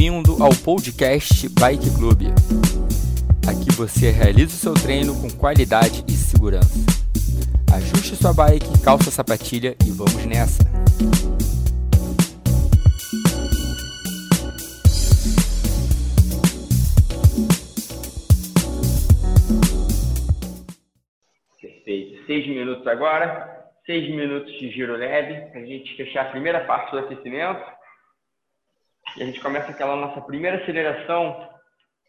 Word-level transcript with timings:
Bem-vindo 0.00 0.42
ao 0.42 0.48
podcast 0.64 1.46
Bike 1.60 1.90
Club. 1.94 2.32
Aqui 3.46 3.70
você 3.76 4.10
realiza 4.10 4.46
o 4.46 4.58
seu 4.58 4.72
treino 4.72 5.12
com 5.20 5.28
qualidade 5.28 6.02
e 6.08 6.12
segurança. 6.12 6.80
Ajuste 7.70 8.16
sua 8.16 8.32
bike, 8.32 8.82
calça 8.82 9.10
a 9.10 9.12
sapatilha 9.12 9.76
e 9.86 9.90
vamos 9.90 10.24
nessa! 10.24 10.64
Perfeito. 21.60 22.24
Seis 22.24 22.46
minutos 22.48 22.86
agora. 22.86 23.68
Seis 23.84 24.08
minutos 24.08 24.50
de 24.58 24.70
giro 24.70 24.96
leve 24.96 25.34
a 25.52 25.62
gente 25.62 25.94
fechar 25.94 26.22
a 26.22 26.30
primeira 26.30 26.64
parte 26.64 26.90
do 26.90 27.00
aquecimento. 27.00 27.79
E 29.16 29.22
a 29.22 29.26
gente 29.26 29.40
começa 29.40 29.70
aquela 29.70 29.96
nossa 29.96 30.20
primeira 30.20 30.62
aceleração 30.62 31.48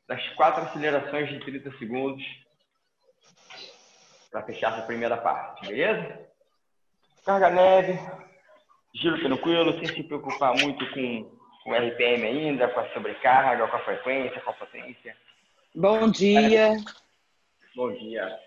das 0.08 0.28
quatro 0.36 0.64
acelerações 0.64 1.30
de 1.30 1.40
30 1.40 1.78
segundos 1.78 2.24
para 4.30 4.44
fechar 4.44 4.74
essa 4.74 4.86
primeira 4.86 5.18
parte, 5.18 5.68
beleza? 5.68 6.28
Carga 7.26 7.50
leve, 7.50 8.00
giro 8.96 9.22
tranquilo, 9.22 9.78
sem 9.80 9.96
se 9.96 10.04
preocupar 10.04 10.54
muito 10.56 10.86
com 10.92 11.40
o 11.66 11.74
RPM 11.74 12.26
ainda, 12.26 12.68
com 12.70 12.80
a 12.80 12.90
sobrecarga, 12.94 13.68
com 13.68 13.76
a 13.76 13.86
frequência, 13.86 14.42
com 14.42 14.50
a 14.50 14.54
potência. 14.54 15.16
Bom 15.76 16.10
dia. 16.10 16.78
Bom 17.76 17.92
dia. 17.94 18.40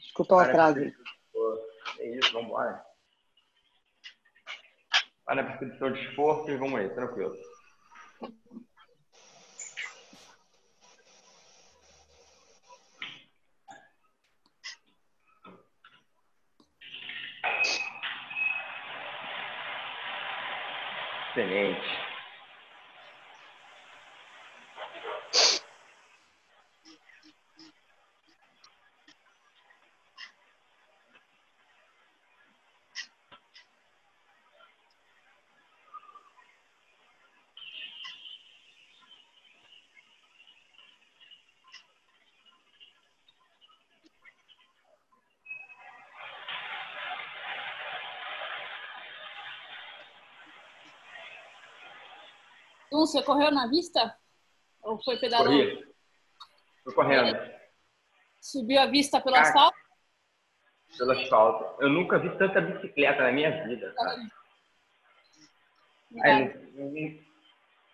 Desculpa 0.00 0.36
o 0.36 0.38
atraso. 0.38 0.80
É 1.98 2.08
isso, 2.08 2.32
vamos 2.32 2.48
embora. 2.48 2.84
Vai 5.24 5.36
na 5.36 5.44
percepção 5.44 5.92
de 5.92 6.00
esforço 6.08 6.50
e 6.50 6.56
vamos 6.56 6.80
aí, 6.80 6.88
tranquilo. 6.90 7.36
Excelente. 21.34 21.95
Tum, 52.90 53.00
você 53.00 53.22
correu 53.22 53.50
na 53.50 53.66
vista? 53.66 54.16
Ou 54.82 55.02
foi 55.02 55.16
pedalando? 55.18 55.50
Corri. 55.50 55.94
Tô 56.84 56.92
correndo. 56.94 57.38
Subiu 58.40 58.80
a 58.80 58.86
vista 58.86 59.20
pelo 59.20 59.36
Ah. 59.36 59.40
asfalto? 59.40 59.76
Pelo 60.96 61.12
asfalto. 61.12 61.82
Eu 61.82 61.88
nunca 61.90 62.18
vi 62.18 62.30
tanta 62.38 62.60
bicicleta 62.60 63.22
na 63.22 63.32
minha 63.32 63.64
vida, 63.66 63.92
cara. 63.96 64.16
Aí, 66.22 66.72
não, 66.74 66.90
não- 66.90 67.26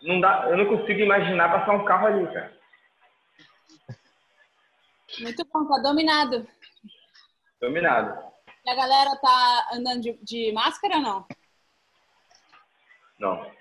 não 0.02 0.20
dá, 0.20 0.50
eu 0.50 0.56
não 0.58 0.66
consigo 0.66 1.00
imaginar 1.00 1.50
passar 1.50 1.72
um 1.72 1.84
carro 1.84 2.06
ali, 2.08 2.26
cara. 2.32 2.60
Muito 5.20 5.44
bom, 5.46 5.66
tá 5.66 5.78
dominado. 5.82 6.46
Dominado. 7.60 8.32
E 8.64 8.70
a 8.70 8.74
galera 8.74 9.16
tá 9.16 9.68
andando 9.72 10.00
de, 10.00 10.12
de 10.22 10.52
máscara 10.52 10.96
ou 10.96 11.02
não? 11.02 11.26
Não. 13.18 13.52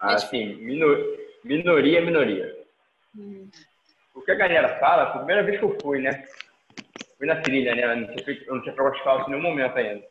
Assim, 0.00 0.54
minor, 0.56 0.98
minoria, 1.44 2.00
minoria. 2.00 2.66
Hum. 3.16 3.48
O 4.14 4.20
que 4.22 4.30
a 4.30 4.34
galera 4.34 4.78
fala, 4.78 5.02
a 5.04 5.18
primeira 5.18 5.42
vez 5.42 5.58
que 5.58 5.64
eu 5.64 5.76
fui, 5.80 6.00
né? 6.00 6.26
Fui 7.18 7.26
na 7.26 7.40
trilha, 7.40 7.74
né? 7.74 7.84
Eu 7.84 7.96
não 7.96 8.06
tinha, 8.08 8.24
feito- 8.24 8.44
eu 8.46 8.54
não 8.56 8.62
tinha 8.62 8.74
em 8.74 9.30
nenhum 9.30 9.42
momento 9.42 9.76
ainda. 9.76 10.06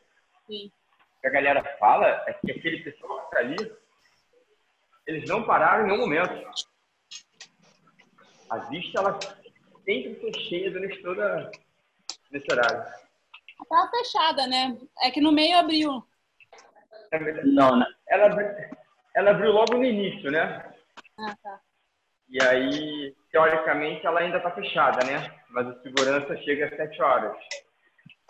Sim. 0.47 0.72
O 1.18 1.22
que 1.22 1.28
a 1.28 1.31
galera 1.31 1.63
fala 1.79 2.23
é 2.28 2.34
que 2.34 2.51
aquele 2.51 2.84
pessoal 2.84 3.25
que 3.25 3.31
tá 3.31 3.40
ali, 3.40 3.56
eles 5.07 5.28
não 5.29 5.44
pararam 5.44 5.84
em 5.85 5.88
nenhum 5.88 6.00
momento. 6.02 6.47
A 8.50 8.57
vista, 8.69 9.00
ela 9.00 9.19
sempre 9.84 10.16
foi 10.22 10.34
cheia 10.34 10.72
durante 10.72 11.02
toda 11.02 11.52
nesse 12.31 12.52
horário. 12.52 12.84
Tá 13.67 13.90
fechada, 13.90 14.46
né? 14.47 14.78
É 15.02 15.09
que 15.09 15.22
no 15.22 15.31
meio 15.31 15.57
abriu. 15.57 16.03
Na 17.12 17.17
verdade, 17.17 17.47
Não, 17.52 17.79
né? 17.79 17.85
Ela, 18.07 18.29
ela 19.15 19.31
abriu 19.31 19.51
logo 19.51 19.77
no 19.77 19.85
início, 19.85 20.29
né? 20.29 20.73
Ah, 21.17 21.35
tá. 21.41 21.61
E 22.27 22.43
aí, 22.43 23.15
teoricamente, 23.31 24.05
ela 24.05 24.19
ainda 24.19 24.37
está 24.37 24.51
fechada, 24.51 25.05
né? 25.05 25.41
Mas 25.49 25.67
o 25.67 25.81
segurança 25.81 26.35
chega 26.43 26.65
às 26.67 26.75
7 26.75 27.01
horas. 27.01 27.37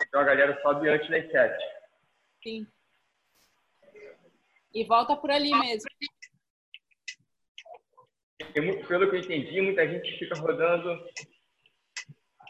Então 0.06 0.20
a 0.20 0.24
galera 0.24 0.60
sobe 0.62 0.88
antes 0.88 1.10
das 1.10 1.28
7. 1.30 1.64
Sim. 2.42 2.66
E 4.72 4.84
volta 4.84 5.16
por 5.16 5.30
ali 5.30 5.50
mesmo. 5.50 5.88
E, 8.54 8.84
pelo 8.86 9.10
que 9.10 9.16
eu 9.16 9.20
entendi, 9.20 9.60
muita 9.60 9.88
gente 9.88 10.18
fica 10.18 10.38
rodando. 10.38 11.04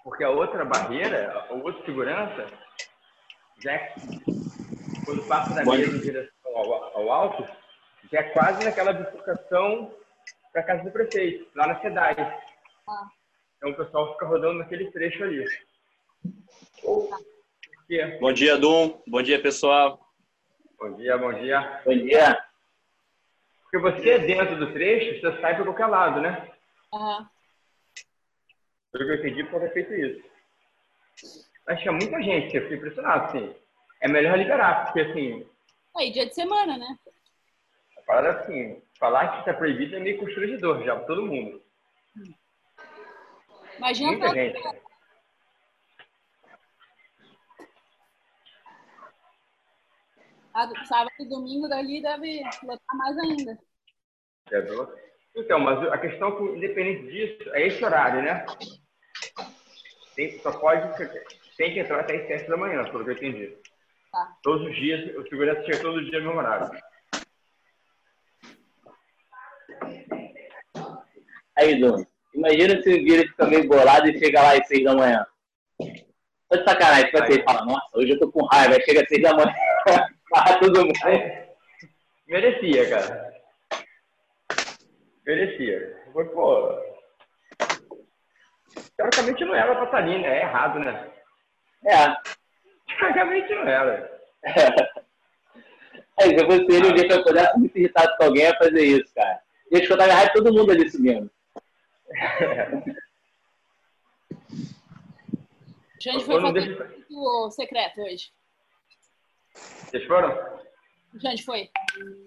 Porque 0.05 0.25
a 0.25 0.31
outra 0.31 0.65
barreira, 0.65 1.47
o 1.51 1.65
outro 1.65 1.85
segurança, 1.87 2.47
já 3.63 3.73
é, 3.73 3.95
quando 5.05 5.27
passa 5.27 5.55
da 5.55 5.65
mesa 5.65 5.97
em 5.97 6.01
direção 6.01 6.57
ao, 6.57 6.73
ao 6.97 7.11
alto, 7.11 7.66
já 8.11 8.21
é 8.21 8.23
quase 8.31 8.65
naquela 8.65 8.93
bifurcação 8.93 9.95
para 10.53 10.63
casa 10.63 10.85
do 10.85 10.91
prefeito, 10.91 11.47
lá 11.55 11.67
na 11.67 11.81
SEDAI. 11.81 12.15
Ah. 12.89 13.09
Então 13.57 13.71
o 13.71 13.77
pessoal 13.77 14.13
fica 14.13 14.27
rodando 14.27 14.59
naquele 14.59 14.91
trecho 14.91 15.23
ali. 15.25 15.45
Por? 16.81 17.09
Bom 18.21 18.33
dia, 18.33 18.59
Dum. 18.59 19.01
Bom 19.07 19.23
dia, 19.23 19.41
pessoal. 19.41 20.01
Bom 20.79 20.95
dia, 20.95 21.17
bom 21.17 21.33
dia. 21.33 21.83
Bom 21.85 21.97
dia. 21.97 22.45
Porque 23.63 23.79
você 23.79 24.11
é 24.11 24.19
dentro 24.19 24.57
do 24.59 24.73
trecho, 24.73 25.21
você 25.21 25.41
sai 25.41 25.55
para 25.55 25.65
qualquer 25.65 25.87
lado, 25.87 26.21
né? 26.21 26.51
Aham. 26.93 27.29
Pelo 28.93 29.05
que 29.05 29.11
eu 29.11 29.17
entendi, 29.17 29.51
foi 29.51 29.69
feito 29.71 29.95
isso. 29.95 30.25
Mas 31.67 31.81
tinha 31.81 31.93
muita 31.93 32.23
gente, 32.23 32.57
eu 32.57 32.63
fiquei 32.63 32.77
impressionado, 32.77 33.25
assim. 33.27 33.55
É 34.01 34.09
melhor 34.09 34.39
liberar, 34.39 34.85
porque, 34.85 35.01
assim, 35.01 35.47
Aí, 35.97 36.11
dia 36.11 36.27
de 36.27 36.35
semana, 36.35 36.77
né? 36.77 36.99
Parada, 38.07 38.29
é 38.29 38.43
assim, 38.43 38.83
falar 38.99 39.29
que 39.29 39.41
isso 39.41 39.51
é 39.51 39.53
proibido 39.53 39.97
é 39.97 40.01
meio 40.01 40.19
constrangedor 40.19 40.83
já 40.85 40.97
para 40.97 41.07
todo 41.07 41.27
mundo. 41.27 41.63
Imagina 43.79 44.11
Muita 44.13 44.29
gente. 44.31 44.87
Sábado 50.87 51.11
e 51.21 51.29
domingo 51.29 51.69
dali 51.69 52.01
deve 52.01 52.43
lotar 52.63 52.97
mais 52.97 53.19
ainda. 53.19 53.59
Entendeu? 54.47 54.91
Então, 55.37 55.59
mas 55.61 55.87
a 55.93 55.99
questão, 55.99 56.35
que, 56.35 56.45
independente 56.57 57.13
disso, 57.13 57.51
é 57.53 57.67
esse 57.67 57.85
horário, 57.85 58.23
né? 58.23 58.47
Tem, 60.15 60.39
só 60.39 60.59
pode, 60.59 60.97
tem 61.59 61.75
que 61.75 61.81
entrar 61.81 62.01
até 62.01 62.17
as 62.17 62.27
7 62.27 62.49
da 62.49 62.57
manhã, 62.57 62.83
pelo 62.85 63.05
que 63.05 63.11
eu 63.11 63.15
entendi. 63.15 63.55
Tá. 64.11 64.35
Todos 64.43 64.67
os 64.67 64.75
dias, 64.77 65.15
o 65.15 65.29
segurança 65.29 65.63
chega 65.65 65.83
todos 65.83 66.03
os 66.03 66.09
dias 66.09 66.23
no 66.23 66.29
mesmo 66.29 66.41
horário. 66.41 66.71
Aí, 71.57 71.81
Dum. 71.81 72.05
Imagina 72.35 72.83
se 72.83 72.91
o 72.91 73.03
vírus 73.03 73.31
fica 73.31 73.47
meio 73.47 73.67
bolado 73.67 74.09
e 74.09 74.19
chega 74.19 74.43
lá 74.43 74.53
às 74.53 74.69
seis 74.69 74.85
da 74.85 74.95
manhã. 74.95 75.27
Tô 76.49 76.57
de 76.59 76.65
sacanagem. 76.65 77.07
Tipo 77.07 77.23
assim, 77.23 77.43
fala, 77.43 77.65
nossa, 77.65 77.89
hoje 77.95 78.11
eu 78.11 78.19
tô 78.19 78.31
com 78.31 78.45
raiva. 78.45 78.81
Chega 78.83 79.01
às 79.01 79.09
seis 79.09 79.23
da 79.23 79.35
manhã, 79.35 79.55
barra 80.31 80.59
todo 80.59 80.85
mundo. 80.85 80.93
Merecia, 82.29 82.91
cara. 82.91 83.33
Merecia. 85.25 85.97
Foi, 86.13 86.25
pô. 86.27 86.79
Teoricamente 88.97 89.45
não 89.45 89.55
era 89.55 89.75
pra 89.75 89.85
estar 89.85 89.99
ali, 89.99 90.19
né? 90.19 90.39
É 90.39 90.43
errado, 90.43 90.79
né? 90.79 91.11
É. 91.87 92.97
Teoricamente 92.99 93.55
não 93.55 93.67
era. 93.67 94.21
Aí, 96.21 96.29
se 96.37 96.77
ele, 96.77 96.89
um 96.89 96.95
dia 96.95 97.07
que 97.07 97.13
eu 97.13 97.25
pudesse 97.25 97.59
muito 97.59 97.79
irritado 97.79 98.15
com 98.19 98.25
alguém, 98.25 98.45
ia 98.45 98.59
fazer 98.59 98.85
isso, 98.85 99.15
cara. 99.15 99.41
Ia 99.73 99.81
escutar 99.81 100.11
a 100.11 100.15
raiva 100.15 100.33
todo 100.35 100.53
mundo 100.53 100.71
ali 100.71 100.91
subindo. 100.91 101.31
Eu 106.07 106.21
foi 106.21 106.41
fazer 106.41 107.05
o 107.11 107.51
secreto 107.51 108.01
hoje. 108.01 108.33
Vocês 109.53 110.07
foram? 110.07 110.31
Xande 111.21 111.45
foi. 111.45 111.71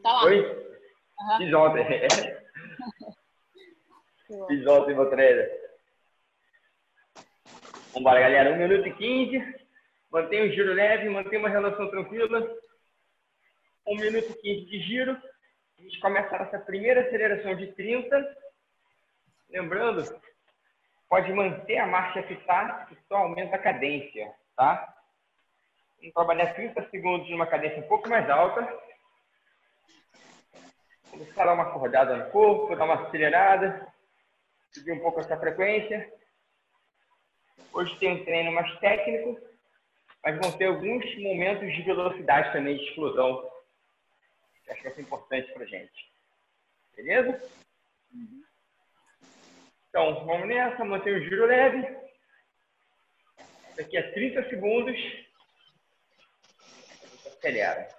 Tá 0.04 0.14
lá. 0.14 0.22
Foi? 0.22 0.40
Aham. 1.22 1.38
Fiz 1.38 1.54
ontem. 1.54 1.86
Fiz 4.48 4.68
ontem 4.68 4.96
meu 4.96 5.10
treino. 5.10 5.50
Vambora, 7.94 8.20
galera. 8.20 8.54
1 8.54 8.58
minuto 8.58 8.88
e 8.88 8.94
15. 8.94 9.56
Mantém 10.12 10.50
o 10.50 10.52
giro 10.52 10.74
leve, 10.74 11.10
mantém 11.10 11.40
uma 11.40 11.50
relação 11.50 11.90
tranquila. 11.90 12.58
1 13.88 13.96
minuto 13.96 14.30
e 14.30 14.34
15 14.34 14.66
de 14.66 14.80
giro. 14.82 15.18
A 15.78 15.82
gente 15.82 16.00
começa 16.00 16.36
essa 16.36 16.60
primeira 16.60 17.02
aceleração 17.02 17.56
de 17.56 17.68
30. 17.74 18.38
Lembrando, 19.50 20.04
pode 21.10 21.34
manter 21.34 21.78
a 21.78 21.88
marcha 21.88 22.22
fitar 22.24 22.88
e 22.92 22.98
só 23.08 23.18
aumenta 23.18 23.56
a 23.56 23.60
cadência, 23.60 24.32
tá? 24.56 24.96
Vamos 25.98 26.14
trabalhar 26.14 26.54
30 26.54 26.90
segundos 26.90 27.30
numa 27.30 27.48
cadência 27.48 27.80
um 27.80 27.88
pouco 27.88 28.08
mais 28.08 28.30
alta. 28.30 28.62
Começar 31.10 31.42
a 31.42 31.46
dar 31.48 31.54
uma 31.54 31.64
acordada 31.64 32.16
no 32.16 32.30
corpo, 32.32 32.76
dar 32.76 32.86
uma 32.86 33.08
acelerada. 33.08 33.92
Subir 34.72 34.92
um 34.92 35.00
pouco 35.00 35.20
essa 35.20 35.38
frequência. 35.38 36.14
Hoje 37.74 37.98
tem 37.98 38.14
um 38.14 38.24
treino 38.24 38.52
mais 38.52 38.80
técnico, 38.80 39.40
mas 40.24 40.38
vão 40.40 40.52
ter 40.52 40.66
alguns 40.66 41.04
momentos 41.18 41.74
de 41.74 41.82
velocidade 41.82 42.52
também, 42.54 42.78
de 42.78 42.84
explosão. 42.84 43.50
Que 44.64 44.72
acho 44.72 44.82
que 44.82 44.88
vai 44.88 44.96
ser 44.96 45.02
importante 45.02 45.52
pra 45.54 45.66
gente. 45.66 46.12
Beleza? 46.96 47.42
Então, 49.90 50.24
vamos 50.26 50.48
nessa, 50.48 50.86
manter 50.86 51.16
o 51.16 51.24
giro 51.24 51.46
leve. 51.46 51.98
Daqui 53.76 53.98
a 53.98 54.12
30 54.12 54.48
segundos, 54.50 54.98
acelera. 57.26 57.90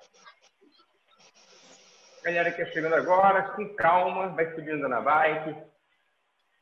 Galera 2.22 2.52
que 2.52 2.62
é 2.62 2.66
chegando 2.66 2.94
agora, 2.94 3.42
com 3.54 3.75
calma, 3.75 4.28
vai 4.28 4.54
subindo 4.54 4.88
na 4.88 5.00
bike. 5.00 5.56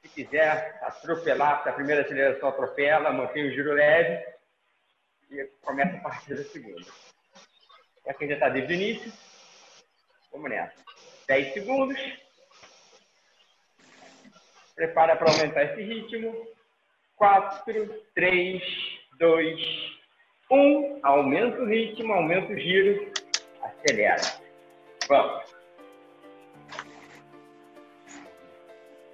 Se 0.01 0.09
quiser 0.09 0.79
atropelar, 0.83 1.63
se 1.63 1.69
a 1.69 1.73
primeira 1.73 2.03
aceleração 2.03 2.49
atropela, 2.49 3.13
mantém 3.13 3.49
o 3.49 3.53
giro 3.53 3.73
leve 3.73 4.25
e 5.31 5.45
começa 5.61 5.97
a 5.97 6.01
partir 6.01 6.37
da 6.37 6.45
segunda. 6.45 6.87
Quem 8.19 8.29
já 8.29 8.35
está 8.35 8.49
desde 8.49 8.73
o 8.73 8.77
início, 8.77 9.13
vamos 10.33 10.49
nessa. 10.49 10.73
10 11.27 11.53
segundos. 11.53 12.28
Prepara 14.79 15.17
para 15.17 15.33
aumentar 15.33 15.65
esse 15.65 15.83
ritmo. 15.83 16.47
4, 17.17 17.65
3, 18.15 18.63
2, 19.19 19.61
1. 20.53 21.01
Aumenta 21.03 21.61
o 21.61 21.67
ritmo, 21.67 22.13
aumenta 22.13 22.53
o 22.53 22.57
giro. 22.57 23.13
Acelera. 23.61 24.23
Vamos. 25.09 25.45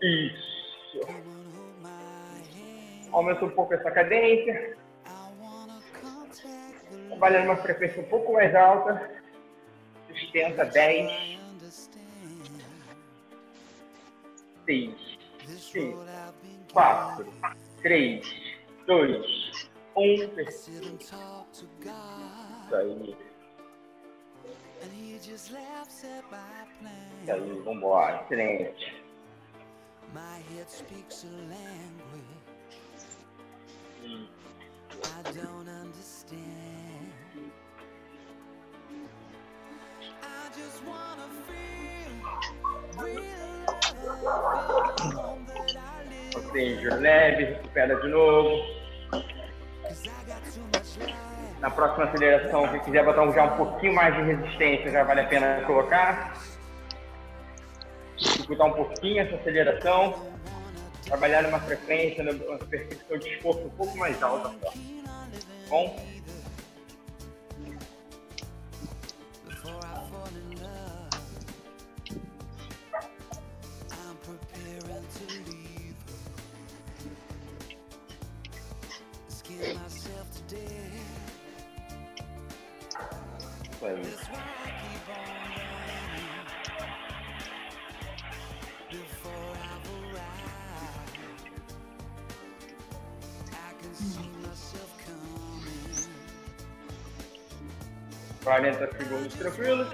Isso. 0.03 1.01
Aumenta 3.11 3.47
um 3.47 3.51
pouco 3.51 3.73
essa 3.73 3.91
cadência. 3.91 4.77
Trabalhando 7.09 7.47
uma 7.47 7.57
frequência 7.57 8.03
um 8.03 8.09
pouco 8.09 8.35
mais 8.35 8.55
alta. 8.55 9.11
Sustenta 10.09 10.67
10. 10.67 11.39
6, 14.67 15.04
5, 15.75 15.99
4, 16.73 17.27
3, 17.83 18.25
2, 18.87 19.69
1. 19.97 20.15
Isso 20.49 20.71
aí. 22.77 23.17
Isso 25.27 25.57
aí, 27.33 27.63
vambora. 27.65 28.21
Excelente. 28.23 29.03
Understand. 35.67 36.39
I 40.23 40.49
just 40.55 40.85
wanna 40.87 41.29
feel 41.47 42.13
real 43.03 43.45
love. 44.23 44.84
Assim, 46.37 46.79
giro 46.81 46.97
leve, 46.97 47.45
recupera 47.45 47.95
de 48.01 48.09
novo. 48.09 48.65
Na 51.61 51.71
próxima 51.71 52.05
aceleração, 52.05 52.71
se 52.71 52.81
quiser 52.81 53.05
botar 53.05 53.31
já 53.33 53.45
um 53.45 53.57
pouquinho 53.57 53.95
mais 53.95 54.15
de 54.15 54.23
resistência, 54.23 54.91
já 54.91 55.05
vale 55.05 55.21
a 55.21 55.27
pena 55.27 55.63
colocar 55.67 56.35
dificultar 58.17 58.67
um 58.69 58.73
pouquinho 58.73 59.23
essa 59.23 59.37
aceleração, 59.37 60.15
trabalhar 61.07 61.43
numa 61.43 61.61
frequência, 61.61 62.23
numa 62.25 62.59
percepção 62.59 63.19
de 63.19 63.29
esforço 63.29 63.61
um 63.61 63.71
pouco 63.71 63.97
mais 63.97 64.23
alta. 64.23 64.55
Bom? 65.69 65.97
Aí. 83.85 84.03
Quarenta 98.43 98.91
segundos 98.97 99.35
tranquilos. 99.35 99.89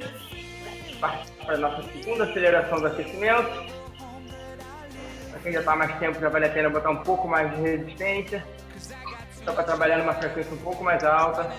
Para 1.01 1.55
a 1.55 1.57
nossa 1.57 1.83
segunda 1.93 2.25
aceleração 2.25 2.81
do 2.81 2.87
aquecimento. 2.87 3.81
Para 5.31 5.41
quem 5.41 5.53
já 5.53 5.61
está 5.61 5.75
mais 5.75 5.99
tempo, 5.99 6.21
já 6.21 6.29
vale 6.29 6.47
a 6.47 6.51
pena 6.51 6.71
botar 6.71 6.91
um 6.91 7.03
pouco 7.03 7.27
mais 7.27 7.51
de 7.57 7.61
resistência. 7.63 8.47
Só 9.45 9.53
para 9.53 9.65
trabalhar 9.65 9.99
numa 9.99 10.15
frequência 10.15 10.53
um 10.53 10.59
pouco 10.59 10.85
mais 10.85 11.03
alta. 11.03 11.51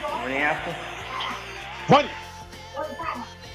Vamos 0.00 0.28
nessa. 0.28 0.76
Vai! 1.88 2.10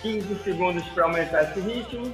15 0.02 0.44
segundos 0.44 0.88
para 0.90 1.04
aumentar 1.04 1.44
esse 1.44 1.60
ritmo. 1.60 2.14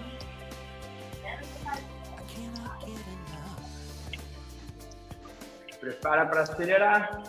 Prepara 5.79 6.25
para 6.25 6.41
acelerar. 6.41 7.23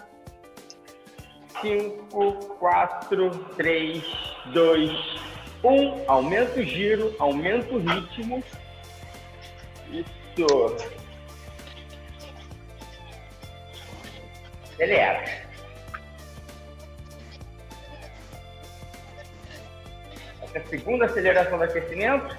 5, 1.61 2.57
4, 2.59 3.31
3, 3.57 4.05
2, 4.53 4.91
1. 5.63 6.05
Aumenta 6.11 6.61
o 6.61 6.63
giro, 6.63 7.15
aumenta 7.19 7.75
o 7.75 7.79
ritmo. 7.79 8.43
Isso. 9.91 10.98
Essa 20.43 20.59
é 20.59 20.61
a 20.61 20.67
segunda 20.67 21.07
aceleração 21.07 21.59
do 21.59 21.65
aquecimento. 21.65 22.37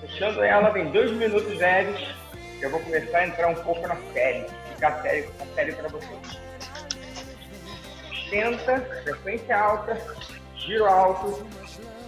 Fechando 0.00 0.42
ela, 0.42 0.70
vem 0.70 0.90
dois 0.90 1.10
minutos 1.12 1.58
leves. 1.58 2.14
Eu 2.60 2.70
vou 2.70 2.80
começar 2.80 3.18
a 3.18 3.26
entrar 3.26 3.48
um 3.48 3.54
pouco 3.54 3.86
na 3.86 3.96
série. 4.12 4.46
Ficar 4.74 5.02
sério, 5.02 5.30
ficar 5.32 5.46
sério 5.54 5.76
para 5.76 5.88
vocês. 5.88 6.40
Sustenta, 8.08 8.80
frequência 9.04 9.58
alta, 9.58 10.00
giro 10.56 10.86
alto. 10.86 11.46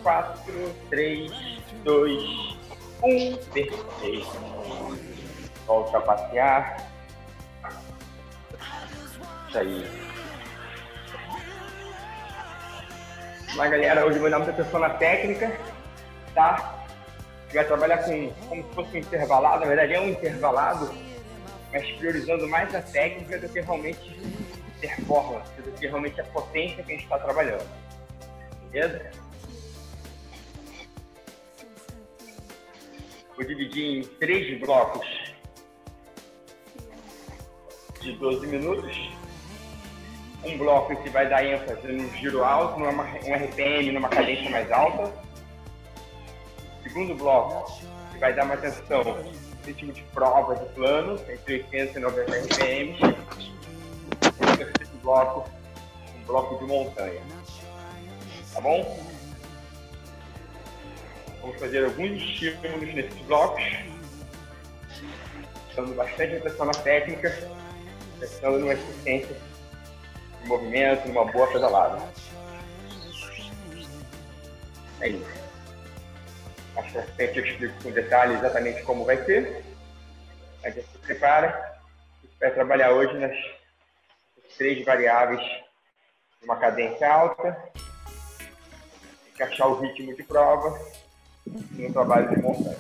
4, 0.02 0.75
3, 0.88 1.33
2, 1.83 2.23
1. 3.02 3.37
Perfeito. 3.52 4.38
Volta 5.66 5.99
a 5.99 6.00
passear. 6.00 6.86
Aí. 9.57 9.87
Mas 13.55 13.71
galera, 13.71 14.05
hoje 14.05 14.19
vou 14.19 14.29
dar 14.29 14.39
muita 14.39 14.53
atenção 14.53 14.81
na 14.81 14.91
técnica, 14.91 15.59
tá? 16.35 16.85
Vai 17.55 17.65
trabalhar 17.65 17.99
com 17.99 18.31
como 18.49 18.63
se 18.69 18.75
fosse 18.75 18.97
um 18.97 18.99
intervalado, 18.99 19.61
na 19.61 19.67
verdade 19.67 19.95
é 19.95 20.01
um 20.01 20.11
intervalado, 20.11 20.93
mas 21.73 21.91
priorizando 21.93 22.47
mais 22.49 22.75
a 22.75 22.83
técnica 22.83 23.39
do 23.39 23.49
que 23.49 23.61
realmente 23.61 24.21
performance, 24.79 25.51
do 25.63 25.73
que 25.73 25.87
realmente 25.87 26.21
a 26.21 26.25
potência 26.25 26.83
que 26.83 26.93
a 26.93 26.95
gente 26.95 27.05
está 27.05 27.19
trabalhando. 27.19 27.67
Beleza? 28.71 29.11
Vou 33.35 33.47
dividir 33.47 34.01
em 34.01 34.03
três 34.19 34.61
blocos 34.61 35.07
de 38.03 38.13
12 38.13 38.47
minutos. 38.49 39.17
Um 40.47 40.59
bloco 40.59 40.95
que 41.03 41.11
vai 41.11 41.29
dar 41.29 41.45
ênfase 41.45 41.88
no 41.88 42.09
giro 42.15 42.45
alto, 42.45 42.79
numa, 42.79 43.03
um 43.03 43.35
RPM 43.35 43.91
numa 43.91 44.09
cadência 44.09 44.49
mais 44.49 44.71
alta. 44.71 45.12
Segundo 46.85 47.17
bloco, 47.17 47.83
que 48.12 48.19
vai 48.19 48.33
dar 48.33 48.45
uma 48.45 48.55
atenção 48.55 49.03
ritmo 49.65 49.93
de 49.93 50.03
prova 50.15 50.55
de 50.55 50.65
plano, 50.73 51.21
entre 51.29 51.55
80 51.55 51.99
e 51.99 52.03
90 52.03 52.37
RPM. 52.37 52.97
E 54.23 54.57
terceiro 54.57 54.99
bloco, 55.03 55.50
um 56.17 56.25
bloco 56.25 56.59
de 56.59 56.65
montanha. 56.71 57.21
Tá 58.55 58.61
bom? 58.61 59.05
Vamos 61.41 61.59
fazer 61.59 61.85
alguns 61.85 62.23
estímulos 62.23 62.95
nesses 62.95 63.21
blocos, 63.23 63.65
dando 65.75 65.95
bastante 65.97 66.37
atenção 66.37 66.67
na 66.67 66.73
técnica, 66.73 67.50
pensando 68.21 68.61
numa 68.61 68.75
eficiência 68.75 69.37
movimento, 70.47 71.09
numa 71.09 71.25
boa 71.25 71.47
pedalada. 71.49 72.03
É 75.00 75.09
isso. 75.09 75.47
Mais 76.75 76.93
pra 76.93 77.03
frente 77.03 77.38
eu 77.38 77.45
explico 77.45 77.83
com 77.83 77.91
detalhe 77.91 78.35
exatamente 78.35 78.83
como 78.83 79.05
vai 79.05 79.23
ser. 79.25 79.65
A 80.62 80.71
gente 80.71 80.87
se 80.88 80.99
prepara. 80.99 81.49
A 81.49 82.26
gente 82.26 82.38
vai 82.41 82.50
trabalhar 82.50 82.91
hoje 82.91 83.17
nas 83.19 83.37
três 84.57 84.85
variáveis 84.85 85.41
de 85.41 86.45
uma 86.45 86.57
cadência 86.57 87.11
alta, 87.11 87.57
encaixar 89.35 89.69
o 89.69 89.81
ritmo 89.81 90.15
de 90.15 90.23
prova 90.23 90.79
no 91.47 91.93
trabalho 91.93 92.31
de 92.31 92.41
montanha. 92.41 92.76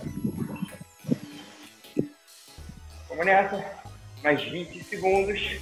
Vamos 3.08 3.26
nessa, 3.26 3.64
mais 4.22 4.42
20 4.42 4.84
segundos, 4.84 5.60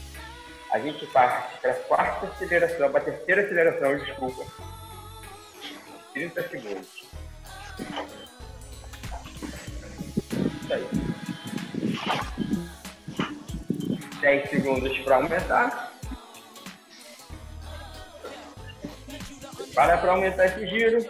a 0.75 0.79
gente 0.81 1.07
parte 1.07 1.61
para 1.61 1.71
a 1.71 1.75
quarta 1.75 2.27
aceleração, 2.27 2.91
para 2.91 3.01
a 3.01 3.05
terceira 3.05 3.43
aceleração, 3.43 3.97
desculpa. 3.97 4.45
30 6.13 6.49
segundos. 6.49 7.05
Isso 10.63 10.75
aí. 10.75 10.89
10 14.21 14.51
segundos 14.51 14.99
para 14.99 15.15
aumentar. 15.15 15.93
Para 19.77 19.99
para 19.99 20.11
aumentar 20.11 20.47
esse 20.47 20.67
giro. 20.67 21.09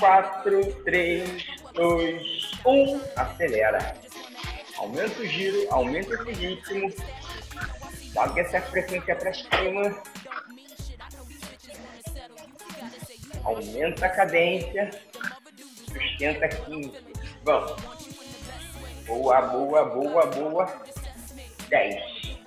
4, 0.00 0.72
3, 0.82 1.46
2, 1.72 2.50
1. 2.66 3.00
Acelera. 3.14 3.96
Aumenta 4.76 5.20
o 5.20 5.26
giro, 5.26 5.72
aumenta 5.72 6.14
esse 6.14 6.32
ritmo. 6.32 6.92
Joga 8.18 8.40
essa 8.40 8.60
frequência 8.62 9.14
para 9.14 9.32
cima. 9.32 10.02
Aumenta 13.44 14.06
a 14.06 14.08
cadência. 14.08 14.90
Sustenta 15.86 16.48
15. 16.48 16.92
Vamos. 17.44 17.80
Boa, 19.06 19.40
boa, 19.42 19.84
boa, 19.84 20.26
boa. 20.26 20.82
10. 21.68 22.38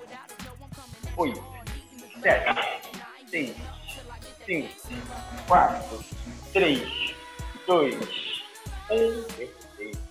8. 1.15 1.43
7. 2.21 2.81
6. 3.29 3.55
5. 4.45 4.69
4. 5.47 6.05
3 6.51 7.11
dois, 7.65 7.95
um, 8.89 9.23
perfeito. 9.23 10.01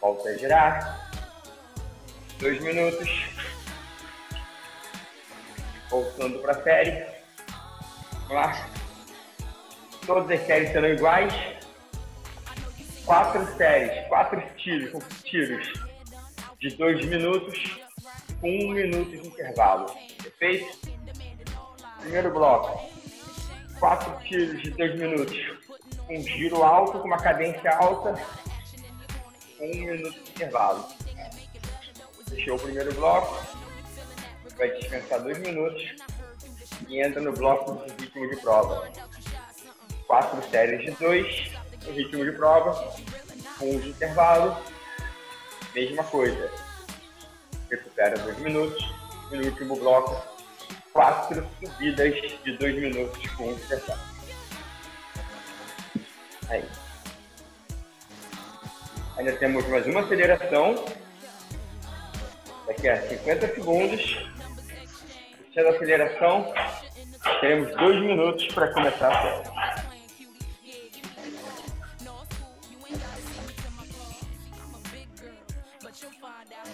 Volta 0.00 0.28
a 0.28 0.38
girar. 0.38 1.05
Dois 2.38 2.60
minutos. 2.60 3.08
Voltando 5.90 6.38
para 6.40 6.52
a 6.52 6.62
série. 6.62 7.06
Vamos 8.12 8.30
lá. 8.30 8.68
Todas 10.06 10.30
as 10.40 10.46
séries 10.46 10.70
serão 10.70 10.88
iguais. 10.88 11.32
Quatro 13.04 13.46
séries, 13.56 14.08
quatro 14.08 14.42
tiros, 14.56 14.90
com 14.90 14.98
tiros 15.22 15.72
de 16.58 16.70
dois 16.76 17.04
minutos, 17.06 17.78
com 18.40 18.48
um 18.48 18.70
minuto 18.72 19.10
de 19.10 19.28
intervalo. 19.28 19.86
Perfeito? 20.22 20.96
Primeiro 22.00 22.32
bloco 22.32 22.96
quatro 23.78 24.18
tiros 24.24 24.62
de 24.62 24.70
dois 24.70 24.98
minutos. 24.98 25.36
Um 26.08 26.20
giro 26.22 26.62
alto, 26.62 26.98
com 26.98 27.06
uma 27.06 27.18
cadência 27.18 27.70
alta, 27.76 28.14
um 29.60 29.68
minuto 29.68 30.12
de 30.12 30.30
intervalo. 30.30 30.86
Fechou 32.28 32.56
o 32.56 32.60
primeiro 32.60 32.92
bloco, 32.94 33.44
vai 34.56 34.70
descansar 34.72 35.22
dois 35.22 35.38
minutos 35.38 35.94
e 36.88 37.00
entra 37.00 37.20
no 37.20 37.32
bloco 37.32 37.84
de 37.86 38.04
ritmo 38.04 38.28
de 38.28 38.36
prova. 38.36 38.90
Quatro 40.06 40.50
séries 40.50 40.84
de 40.84 40.90
dois, 40.92 41.50
no 41.84 41.92
ritmo 41.92 42.24
de 42.24 42.32
prova, 42.32 42.94
um 43.60 43.78
de 43.78 43.90
intervalo, 43.90 44.56
mesma 45.74 46.04
coisa. 46.04 46.50
Recupera 47.70 48.18
dois 48.18 48.38
minutos 48.38 48.84
e 49.32 49.36
no 49.36 49.44
último 49.44 49.76
bloco 49.76 50.36
quatro 50.92 51.46
subidas 51.60 52.14
de 52.42 52.56
dois 52.56 52.74
minutos 52.76 53.30
com 53.32 53.50
um 53.50 53.58
Aí. 56.48 56.64
Ainda 59.18 59.36
temos 59.36 59.66
mais 59.68 59.86
uma 59.86 60.00
aceleração. 60.00 60.74
Daqui 62.66 62.88
a 62.88 63.00
50 63.08 63.54
segundos. 63.54 64.28
Sendo 65.54 65.68
a 65.68 65.70
aceleração, 65.70 66.52
teremos 67.40 67.74
dois 67.76 68.00
minutos 68.00 68.46
para 68.48 68.72
começar 68.72 69.12
a. 69.12 69.76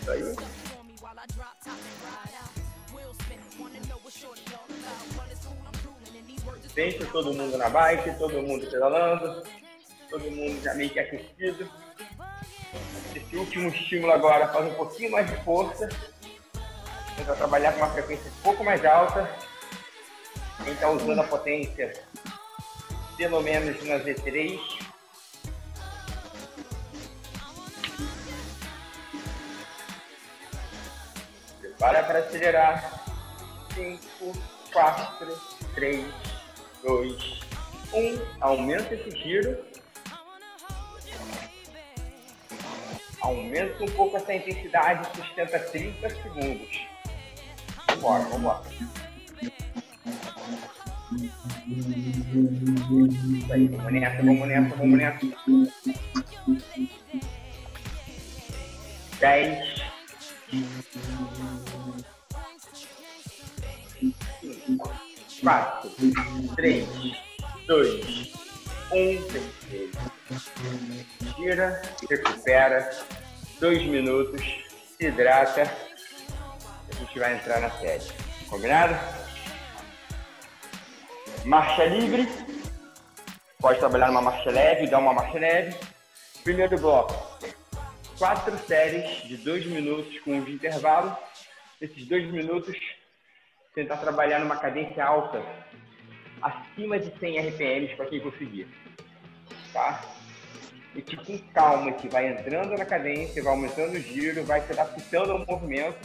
Isso 0.00 0.10
aí. 0.10 0.34
Todo 7.12 7.34
mundo 7.34 7.58
na 7.58 7.68
bike, 7.68 8.18
todo 8.18 8.42
mundo 8.42 8.66
pedalando, 8.68 9.42
todo 10.08 10.30
mundo 10.30 10.60
já 10.62 10.74
meio 10.74 10.90
que 10.90 10.98
aquecido. 10.98 11.70
Esse 13.14 13.36
último 13.36 13.68
estímulo 13.68 14.12
agora 14.12 14.48
faz 14.48 14.66
um 14.66 14.74
pouquinho 14.74 15.10
mais 15.10 15.30
de 15.30 15.36
força. 15.44 15.88
Tenta 17.16 17.34
trabalhar 17.34 17.72
com 17.72 17.78
uma 17.78 17.90
frequência 17.90 18.30
um 18.30 18.42
pouco 18.42 18.64
mais 18.64 18.84
alta. 18.84 19.30
Quem 20.64 20.72
está 20.72 20.88
usando 20.88 21.20
a 21.20 21.24
potência, 21.24 21.92
pelo 23.16 23.42
menos 23.42 23.82
na 23.84 23.96
Z3. 23.96 24.58
Prepara 31.60 32.02
para 32.04 32.18
acelerar. 32.20 33.02
5, 33.74 34.32
4, 34.72 35.40
3, 35.74 36.04
dois, 36.82 37.40
um. 37.92 38.18
Aumenta 38.40 38.94
esse 38.94 39.10
giro. 39.18 39.58
Aumenta 43.22 43.84
um 43.84 43.88
pouco 43.92 44.16
essa 44.16 44.34
intensidade, 44.34 45.06
sustenta 45.16 45.58
30 45.58 46.10
segundos. 46.10 46.86
Vambora, 47.88 48.24
vambora. 48.24 48.62
Isso 51.68 53.52
aí, 53.52 53.68
vamos 53.68 53.92
nessa, 53.92 54.16
vamos 54.22 54.48
nessa, 54.48 54.76
vamos 54.76 54.98
nessa. 54.98 55.20
10. 59.20 59.82
4, 65.42 65.90
3, 66.56 66.86
2, 67.66 68.32
1, 68.92 69.22
perfeito. 69.22 69.98
Tira, 71.34 71.80
recupera, 72.08 72.90
2 73.58 73.84
minutos, 73.84 74.42
se 74.96 75.06
hidrata. 75.06 75.62
A 75.62 76.94
gente 76.94 77.18
vai 77.18 77.34
entrar 77.34 77.60
na 77.60 77.70
série. 77.70 78.04
Combinado? 78.48 78.94
Marcha 81.44 81.84
livre. 81.84 82.28
Pode 83.60 83.78
trabalhar 83.78 84.08
numa 84.08 84.22
marcha 84.22 84.50
leve, 84.50 84.88
dar 84.88 84.98
uma 84.98 85.14
marcha 85.14 85.38
leve. 85.38 85.76
Primeiro 86.44 86.78
bloco. 86.78 87.14
Quatro 88.18 88.56
séries 88.66 89.22
de 89.28 89.36
2 89.38 89.66
minutos 89.66 90.18
com 90.20 90.32
um 90.32 90.44
de 90.44 90.52
intervalo. 90.52 91.16
Esses 91.80 92.06
2 92.06 92.30
minutos 92.30 92.76
tentar 93.74 93.96
trabalhar 93.96 94.38
numa 94.38 94.56
cadência 94.56 95.04
alta, 95.04 95.42
acima 96.42 96.98
de 96.98 97.18
100 97.18 97.48
RPMs 97.48 97.96
para 97.96 98.06
quem 98.06 98.20
conseguir. 98.20 98.68
Tá? 99.72 100.02
E 100.94 101.00
tipo 101.00 101.24
com 101.24 101.38
calma, 101.54 101.92
que 101.92 102.08
vai 102.08 102.28
entrando 102.28 102.76
na 102.76 102.84
cadência, 102.84 103.42
vai 103.42 103.52
aumentando 103.52 103.94
o 103.94 104.00
giro, 104.00 104.44
vai 104.44 104.60
se 104.60 104.72
adaptando 104.72 105.32
ao 105.32 105.46
movimento. 105.46 105.98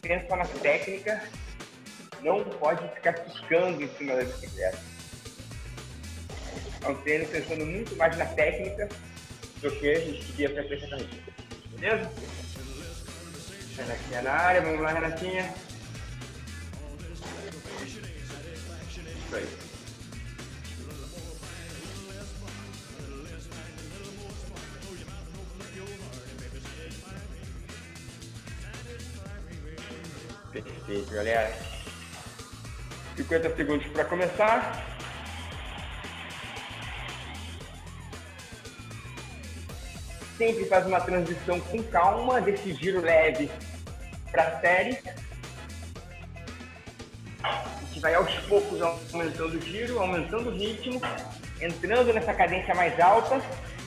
pensa 0.00 0.34
na 0.34 0.44
técnica, 0.44 1.22
não 2.22 2.42
pode 2.44 2.86
ficar 2.94 3.12
ficando 3.12 3.82
em 3.82 3.88
cima 3.96 4.16
da 4.16 4.24
bicicleta. 4.24 4.78
É 6.82 6.88
um 6.88 6.94
treino 7.02 7.26
pensando 7.28 7.64
muito 7.64 7.94
mais 7.96 8.16
na 8.16 8.26
técnica 8.26 8.88
do 9.60 9.70
que 9.70 9.90
a 9.90 10.00
gente 10.00 10.24
queria 10.26 10.50
frequência 10.50 10.88
cardíaca. 10.88 11.32
Beleza? 11.70 12.10
Renatinha 13.76 14.22
na 14.22 14.32
área, 14.32 14.60
vamos 14.60 14.80
lá, 14.80 14.92
Renatinha. 14.92 15.54
Isso 19.32 19.36
aí. 19.36 19.61
Perfeito, 30.52 31.10
galera. 31.14 31.50
50 33.16 33.56
segundos 33.56 33.86
para 33.88 34.04
começar. 34.04 34.86
Sempre 40.36 40.66
faz 40.66 40.86
uma 40.86 41.00
transição 41.00 41.58
com 41.60 41.82
calma 41.84 42.40
desse 42.40 42.74
giro 42.74 43.00
leve 43.00 43.50
para 44.30 44.60
série. 44.60 44.98
A 47.42 47.64
gente 47.86 48.00
vai 48.00 48.14
aos 48.14 48.34
poucos 48.46 48.80
aumentando 48.82 49.56
o 49.56 49.60
giro, 49.60 50.00
aumentando 50.00 50.50
o 50.50 50.54
ritmo, 50.54 51.00
entrando 51.60 52.12
nessa 52.12 52.34
cadência 52.34 52.74
mais 52.74 52.98
alta 53.00 53.40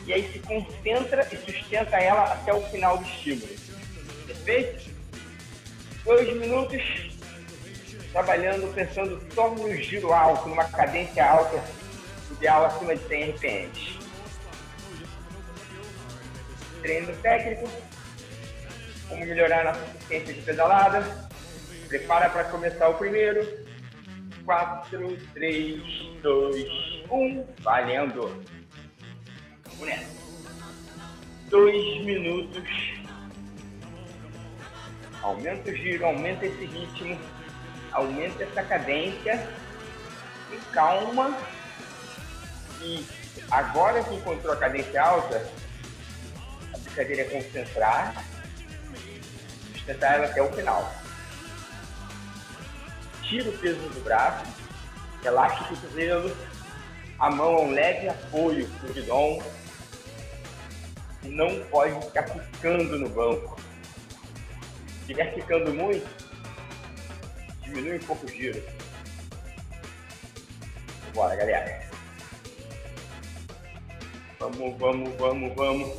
e 0.08 0.14
aí 0.14 0.32
se 0.32 0.40
concentra 0.40 1.28
e 1.32 1.38
sustenta 1.38 1.98
ela 1.98 2.24
até 2.34 2.54
o 2.54 2.62
final 2.70 2.98
do 2.98 3.04
estímulo. 3.04 3.54
Perfeito? 4.26 4.95
Dois 6.06 6.38
minutos 6.38 6.84
trabalhando, 8.12 8.72
pensando 8.76 9.20
só 9.34 9.50
no 9.50 9.76
giro 9.76 10.14
alto, 10.14 10.48
numa 10.48 10.64
cadência 10.66 11.26
alta, 11.26 11.62
ideal 12.32 12.66
acima 12.66 12.96
de 12.96 13.08
100 13.08 13.32
RPMs. 13.32 14.00
Treino 16.84 17.16
técnico, 17.18 17.68
como 19.10 19.26
melhorar 19.26 19.62
a 19.62 19.74
nossa 19.74 19.84
eficiência 19.96 20.34
de 20.36 20.42
pedalada. 20.44 21.30
Prepara 21.88 22.30
para 22.30 22.44
começar 22.46 22.88
o 22.88 22.94
primeiro. 22.94 23.66
4, 24.46 25.18
3, 25.34 25.82
2, 26.22 27.04
1, 27.10 27.46
valendo. 27.62 28.44
Vamos 29.66 29.88
nessa. 29.88 30.16
Dois 31.50 32.06
minutos. 32.06 32.95
Aumenta 35.26 35.72
o 35.72 35.76
giro, 35.76 36.06
aumenta 36.06 36.46
esse 36.46 36.66
ritmo, 36.66 37.20
aumenta 37.92 38.44
essa 38.44 38.62
cadência. 38.62 39.50
E 40.52 40.58
calma. 40.72 41.36
E 42.80 43.04
agora 43.50 44.04
que 44.04 44.14
encontrou 44.14 44.54
a 44.54 44.58
cadência 44.58 45.02
alta, 45.02 45.52
a 46.72 46.78
brincadeira 46.78 47.24
é 47.24 47.26
concentrar, 47.26 48.24
sustentar 49.74 50.14
ela 50.14 50.26
até 50.28 50.44
o 50.44 50.54
final. 50.54 50.94
Tira 53.24 53.50
o 53.50 53.58
peso 53.58 53.80
do 53.80 54.04
braço, 54.04 54.46
relaxa 55.24 55.64
o 55.64 55.68
cotovelo, 55.70 56.38
a 57.18 57.32
mão 57.32 57.58
é 57.58 57.62
um 57.62 57.72
leve 57.72 58.10
apoio 58.10 58.70
no 58.84 58.94
guidão. 58.94 59.42
Não 61.24 61.64
pode 61.72 62.00
ficar 62.06 62.28
ficando 62.28 63.00
no 63.00 63.10
banco. 63.10 63.55
Estiver 65.06 65.36
ficando 65.36 65.72
muito, 65.72 66.04
diminui 67.62 67.98
um 67.98 68.00
pouco 68.00 68.26
o 68.26 68.28
giro. 68.28 68.60
Bora, 71.14 71.36
galera. 71.36 71.88
Vamos, 74.40 74.80
vamos, 74.80 75.16
vamos, 75.20 75.56
vamos. 75.56 75.90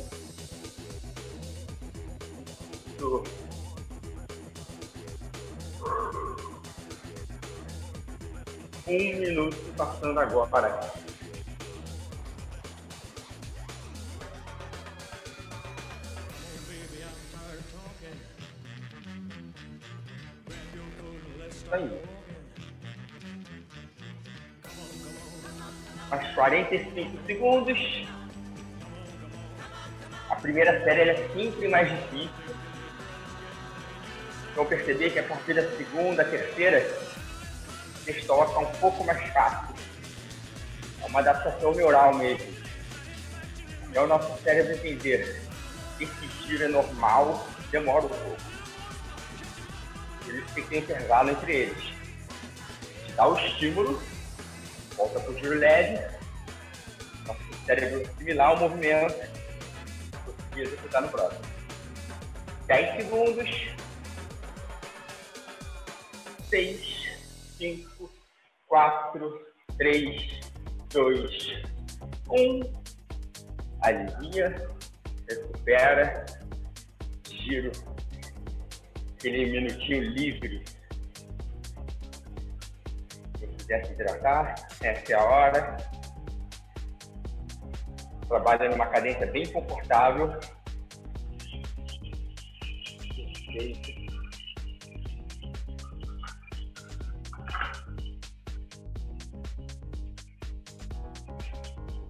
Um 8.85 9.19
minuto 9.19 9.73
passando 9.77 10.19
agora. 10.19 10.93
Mais 26.09 26.33
45 26.33 27.25
segundos. 27.25 28.07
A 30.29 30.35
primeira 30.35 30.83
série 30.83 31.09
é 31.09 31.29
sempre 31.33 31.67
mais 31.67 31.89
difícil. 31.89 32.55
Vão 34.55 34.65
perceber 34.65 35.11
que 35.11 35.19
a 35.19 35.23
partir 35.23 35.53
da 35.53 35.69
segunda, 35.77 36.25
terceira, 36.25 36.81
texto 38.05 38.21
fica 38.21 38.59
um 38.59 38.71
pouco 38.79 39.03
mais 39.03 39.21
fácil. 39.31 39.75
É 41.01 41.05
uma 41.05 41.19
adaptação 41.19 41.73
neural 41.73 42.15
mesmo. 42.15 42.57
É 43.93 44.01
o 44.01 44.07
nosso 44.07 44.41
cérebro 44.41 44.73
entender 44.73 45.41
esse 45.99 46.27
giro 46.45 46.63
é 46.63 46.67
normal, 46.67 47.47
demora 47.71 48.05
um 48.05 48.09
pouco. 48.09 48.56
Por 50.27 50.35
isso 50.35 50.53
que 50.55 50.61
ter 50.63 50.79
intervalo 50.79 51.29
entre 51.29 51.55
eles. 51.55 51.93
Dá 53.15 53.27
o 53.29 53.37
estímulo, 53.37 54.03
volta 54.97 55.21
para 55.21 55.31
o 55.31 55.39
giro 55.39 55.57
leve, 55.57 56.05
nosso 57.25 57.65
cérebro 57.65 58.01
assimilar 58.01 58.53
o 58.55 58.59
movimento 58.59 59.15
e 60.53 60.59
executar 60.59 61.01
no 61.03 61.07
próximo. 61.07 61.45
10 62.67 62.95
segundos. 62.97 63.49
6, 66.49 67.07
5, 67.57 68.11
4, 68.67 69.45
3, 69.77 70.39
2, 70.89 71.63
1. 72.29 72.87
Alivia, 73.81 74.69
recupera, 75.29 76.25
giro, 77.29 77.71
aquele 79.27 79.51
minutinho 79.51 80.01
livre. 80.01 80.63
Se 83.37 83.47
quiser 83.47 83.85
se 83.85 83.93
hidratar, 83.93 84.55
essa 84.81 85.11
é 85.11 85.15
a 85.15 85.23
hora. 85.23 85.77
Trabalha 88.27 88.69
numa 88.69 88.87
cadência 88.87 89.27
bem 89.27 89.45
confortável. 89.51 90.39
Perfeito. 93.45 93.97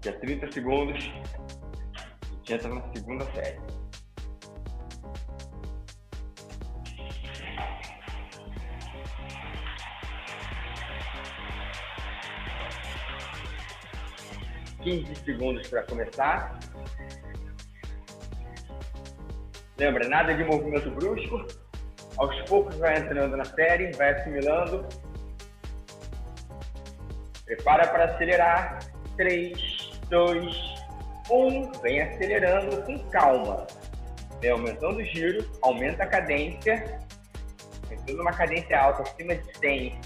Daqui 0.04 0.10
a 0.10 0.20
30 0.20 0.52
segundos, 0.52 1.12
a 1.96 2.36
gente 2.36 2.54
entra 2.54 2.70
na 2.70 2.94
segunda 2.94 3.26
série. 3.34 3.67
Quinze 14.88 15.16
segundos 15.26 15.68
para 15.68 15.84
começar. 15.84 16.58
Lembra, 19.78 20.08
nada 20.08 20.34
de 20.34 20.46
movimento 20.46 20.90
brusco. 20.92 21.46
Aos 22.16 22.42
poucos 22.44 22.74
vai 22.78 22.98
entrando 22.98 23.36
na 23.36 23.44
série, 23.44 23.92
vai 23.98 24.12
assimilando. 24.12 24.88
Prepara 27.44 27.86
para 27.90 28.06
acelerar. 28.06 28.80
3, 29.18 30.00
2, 30.10 30.56
1. 31.32 31.72
Vem 31.82 32.02
acelerando 32.04 32.82
com 32.84 32.98
calma. 33.10 33.68
Vem 34.40 34.52
aumentando 34.52 35.00
o 35.00 35.04
giro, 35.04 35.46
aumenta 35.64 36.04
a 36.04 36.08
cadência. 36.08 37.02
Entrando 37.92 38.22
uma 38.22 38.32
cadência 38.32 38.80
alta, 38.80 39.04
acima 39.04 39.36
de 39.36 39.58
100. 39.58 40.00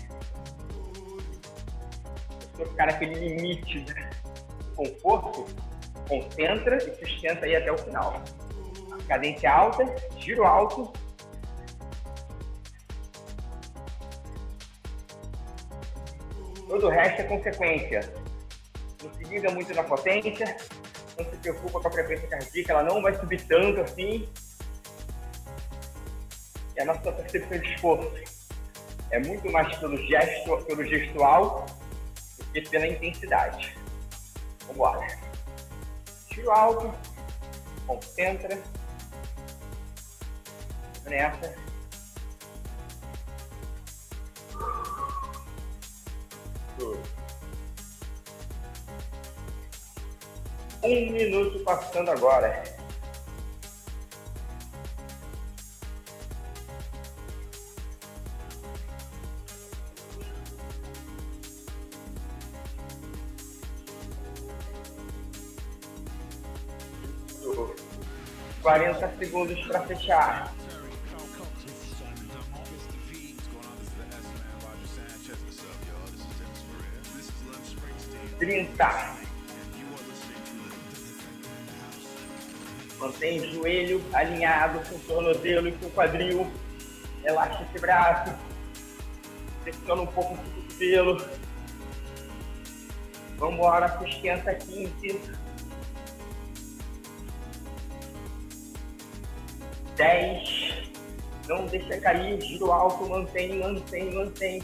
Para 2.58 2.66
ficar 2.66 2.86
naquele 2.88 3.14
limite 3.14 3.82
de 3.82 4.11
conforto, 4.84 5.46
concentra 6.08 6.78
e 6.78 7.06
sustenta 7.06 7.46
aí 7.46 7.56
até 7.56 7.72
o 7.72 7.78
final. 7.78 8.22
Cadência 9.08 9.52
alta, 9.52 9.86
giro 10.18 10.44
alto. 10.44 10.92
Todo 16.68 16.88
o 16.88 16.90
resto 16.90 17.22
é 17.22 17.24
consequência 17.26 18.22
não 19.04 19.14
se 19.14 19.24
liga 19.24 19.52
muito 19.52 19.74
na 19.74 19.84
potência, 19.84 20.58
não 21.18 21.26
se 21.26 21.38
preocupa 21.38 21.80
com 21.80 21.88
a 21.88 21.92
frequência 21.92 22.28
cardíaca, 22.28 22.72
ela 22.72 22.84
não 22.84 23.02
vai 23.02 23.14
subir 23.16 23.42
tanto 23.48 23.82
assim. 23.82 24.30
Que 26.74 26.82
a 26.82 26.86
nossa 26.86 27.12
percepção 27.12 27.60
de 27.60 27.74
esforço 27.74 28.12
é 29.12 29.20
muito 29.20 29.52
mais 29.52 29.76
pelo, 29.78 29.98
gesto, 30.08 30.58
pelo 30.66 30.86
gestual 30.86 31.66
do 32.38 32.46
que 32.46 32.70
pela 32.70 32.88
intensidade. 32.88 33.76
Vamos 34.76 35.00
lá. 35.00 35.08
Tiro 36.30 36.52
alto, 36.52 36.94
concentra, 37.86 38.58
nessa. 41.06 41.54
Um 50.84 51.12
minuto 51.12 51.64
passando 51.64 52.10
agora. 52.12 52.64
40 68.72 69.18
segundos 69.20 69.60
para 69.68 69.82
fechar. 69.82 70.54
Trinta. 78.40 79.16
Mantém 82.98 83.42
o 83.42 83.54
joelho 83.56 84.02
alinhado 84.14 84.80
com 84.88 84.96
o 84.96 85.00
tornozelo 85.00 85.68
e 85.68 85.74
com 85.74 85.88
o 85.88 85.92
quadril. 85.92 86.50
Relaxa 87.24 87.64
esse 87.64 87.78
braço. 87.78 88.34
Pressiona 89.66 90.04
um 90.04 90.08
pouco 90.08 90.34
o 90.34 90.38
cotovelo. 90.38 91.30
Vamos 93.38 93.56
embora, 93.56 94.00
sustenta 94.00 94.56
15. 94.56 95.51
10. 100.02 100.90
Não 101.48 101.68
deixa 101.68 102.00
cair, 102.00 102.42
giro 102.42 102.72
alto, 102.72 103.08
mantém, 103.08 103.60
mantém, 103.60 104.12
mantém. 104.12 104.64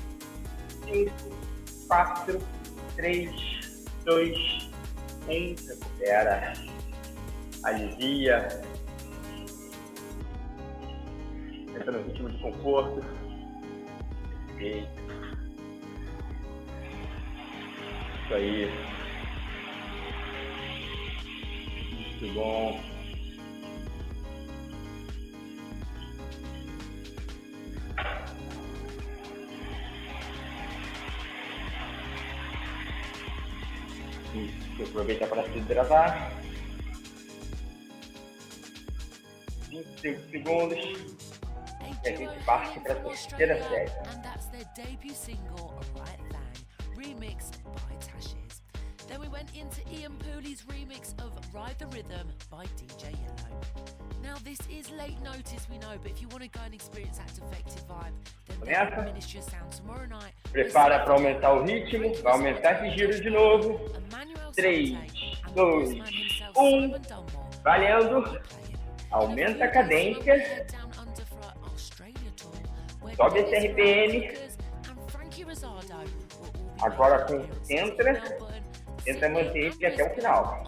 5, 0.86 1.12
4, 1.88 2.42
3, 2.96 3.30
2, 4.04 4.70
1. 5.28 5.56
Recupera. 5.68 6.54
Alivia. 7.64 8.62
Entra 11.76 11.92
no 11.92 12.02
ritmo 12.08 12.30
de 12.32 12.38
conforto. 12.40 13.06
Perfeito. 14.48 14.88
Isso 18.26 18.34
aí. 18.34 18.72
Muito 22.20 22.34
bom. 22.34 22.87
Aproveita 34.98 35.28
para 35.28 35.44
se 35.44 35.60
hidratar. 35.60 36.32
25 39.70 40.32
segundos. 40.32 40.80
E 42.04 42.10
a 42.10 42.16
gente 42.16 42.44
parte 42.46 42.80
para 42.80 42.94
a 42.94 42.96
terceira 42.96 43.64
série. 43.70 43.92
Then 49.08 49.22
we 49.22 49.28
went 49.30 49.56
into 49.56 49.82
Ian 49.88 50.18
Pooley's 50.18 50.64
remix 50.64 51.14
of 51.24 51.32
Ride 51.54 51.78
the 51.78 51.86
Rhythm 51.96 52.28
by 52.50 52.66
DJ 52.76 53.12
Yellow. 53.12 53.62
Now 54.24 54.36
this 54.44 54.60
is 54.70 54.90
late 54.92 55.22
notice, 55.24 55.68
we 55.70 55.78
know, 55.78 55.96
but 56.02 56.12
if 56.12 56.22
you 56.22 56.28
want 56.30 56.44
to 56.44 56.50
go 56.50 56.60
and 56.66 56.74
experience 56.74 57.18
that 57.18 57.34
defective 57.34 57.88
vibe, 57.88 58.14
then 58.66 58.90
diminish 58.92 59.34
your 59.34 59.44
sound 59.44 59.72
tomorrow 59.72 60.08
night. 60.08 60.34
Prepara 60.52 61.00
para 61.00 61.14
aumentar 61.14 61.54
o 61.54 61.64
ritmo, 61.64 62.14
vai 62.22 62.34
aumentar 62.34 62.86
esse 62.86 62.98
giro 62.98 63.22
de 63.22 63.30
novo. 63.30 63.80
3, 64.56 64.98
2, 65.54 65.94
1. 66.58 66.96
Valendo. 67.64 68.42
Aumenta 69.12 69.66
a 69.66 69.68
cadência. 69.70 70.68
Sobe 73.16 73.40
esse 73.40 73.68
RPM. 73.68 74.38
Agora 76.82 77.26
concentra. 77.26 78.22
Tenta 79.06 79.30
manter 79.30 79.58
ele 79.58 79.86
até 79.86 80.12
o 80.12 80.16
final. 80.16 80.68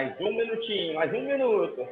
Mais 0.00 0.18
um 0.18 0.32
minutinho, 0.34 0.94
mais 0.94 1.12
um 1.12 1.20
minuto. 1.20 1.86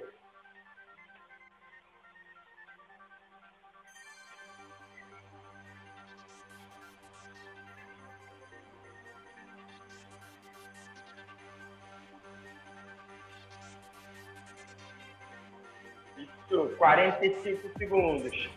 Isso, 16.16 16.76
45 16.78 17.68
segundos. 17.76 18.50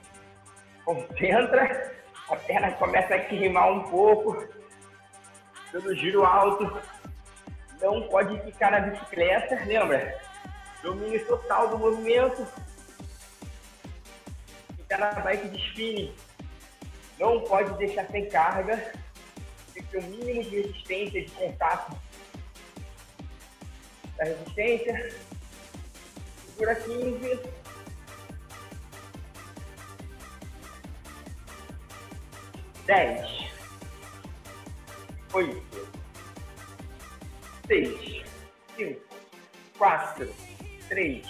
Concentra, 0.85 1.93
a 2.29 2.35
perna 2.37 2.71
começa 2.75 3.15
a 3.15 3.19
queimar 3.19 3.69
um 3.69 3.83
pouco, 3.89 4.47
pelo 5.73 5.93
giro 5.93 6.23
alto. 6.23 6.71
Não 7.81 8.07
pode 8.09 8.39
ficar 8.41 8.71
na 8.71 8.79
bicicleta, 8.81 9.55
lembra? 9.65 10.21
Domínio 10.83 11.25
total 11.25 11.69
do 11.69 11.79
movimento. 11.79 12.45
Ficar 14.77 14.99
na 14.99 15.11
bike 15.21 15.49
de 15.49 15.57
spinning. 15.69 16.15
Não 17.19 17.41
pode 17.41 17.75
deixar 17.79 18.05
sem 18.11 18.29
carga. 18.29 18.77
Tem 19.73 19.83
que 19.83 19.89
ter 19.89 19.97
o 19.97 20.01
um 20.01 20.07
mínimo 20.09 20.43
de 20.43 20.61
resistência, 20.61 21.25
de 21.25 21.31
contato 21.31 21.97
da 24.15 24.25
resistência. 24.25 25.15
Segura 26.45 26.75
15. 26.75 27.39
Dez. 32.85 33.51
Oito 35.33 35.80
seis, 37.71 38.21
cinco, 38.75 38.99
quatro, 39.77 40.29
três, 40.89 41.25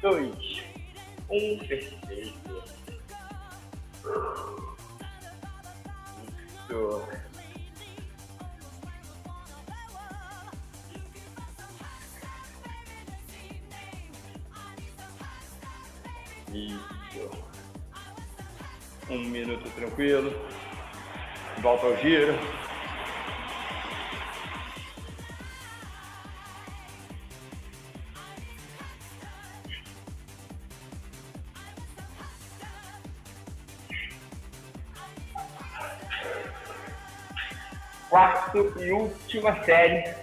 dois, 0.00 0.62
um, 1.28 1.58
perfeito. 1.66 2.64
Isso. 16.52 16.78
Isso. 17.12 17.30
Um 19.10 19.24
minuto 19.24 19.68
tranquilo. 19.70 20.32
Volta 21.60 21.86
ao 21.86 21.96
giro. 21.96 22.32
Quarto 38.54 38.80
e 38.80 38.92
última 38.92 39.64
série 39.64 40.14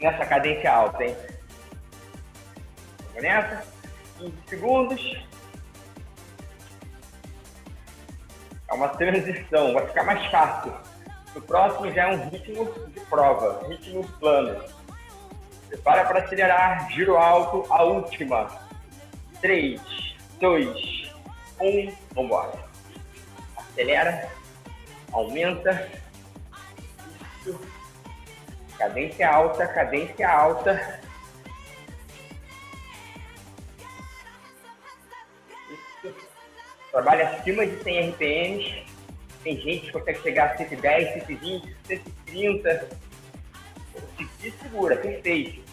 nessa 0.00 0.24
cadência 0.24 0.72
alta, 0.72 1.04
hein? 1.04 1.16
Vamos 3.08 3.22
nessa? 3.22 3.66
15 4.18 4.32
segundos. 4.48 5.26
É 8.68 8.74
uma 8.74 8.88
transição, 8.88 9.74
vai 9.74 9.86
ficar 9.86 10.04
mais 10.04 10.24
fácil. 10.30 10.72
O 11.34 11.40
próximo 11.42 11.92
já 11.92 12.08
é 12.08 12.14
um 12.14 12.28
ritmo 12.30 12.64
de 12.88 13.00
prova, 13.00 13.68
ritmo 13.68 14.08
plano. 14.18 14.64
Prepara 15.68 16.04
para 16.06 16.20
acelerar, 16.20 16.90
giro 16.90 17.16
alto, 17.16 17.66
a 17.70 17.82
última. 17.82 18.48
3, 19.42 19.80
2, 20.40 21.12
1, 21.60 21.94
vambora. 22.14 22.58
Acelera, 23.56 24.30
aumenta. 25.12 26.05
Isso. 27.46 27.60
Cadência 28.76 29.30
alta, 29.30 29.66
cadência 29.68 30.28
alta. 30.28 31.00
Isso. 35.70 36.14
Trabalha 36.90 37.30
acima 37.30 37.64
de 37.64 37.82
100 37.82 38.10
RPMs. 38.10 38.86
Tem 39.44 39.56
gente 39.60 39.86
que 39.86 39.92
consegue 39.92 40.22
chegar 40.22 40.50
a 40.50 40.56
110, 40.56 41.14
120, 41.14 41.76
130. 41.84 42.88
Se 44.40 44.50
segura, 44.50 44.96
perfeito. 44.96 45.65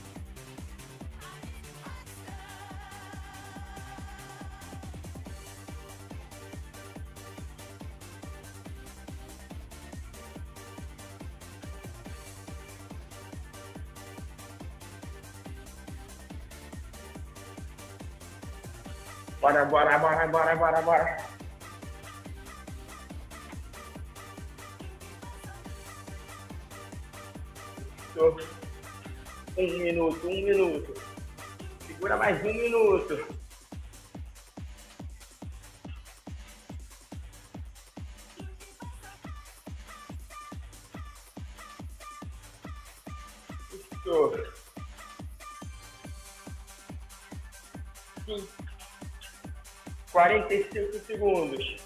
Bora, 19.43 19.65
bora, 19.65 19.99
bora, 19.99 20.25
bora, 20.27 20.55
bora, 20.55 20.81
bora. 20.81 21.17
Um 29.57 29.67
minuto, 29.79 30.25
um 30.25 30.29
minuto. 30.29 30.93
Segura 31.85 32.15
mais 32.15 32.39
um 32.39 32.53
minuto. 32.53 33.42
45 50.61 51.05
segundos. 51.05 51.77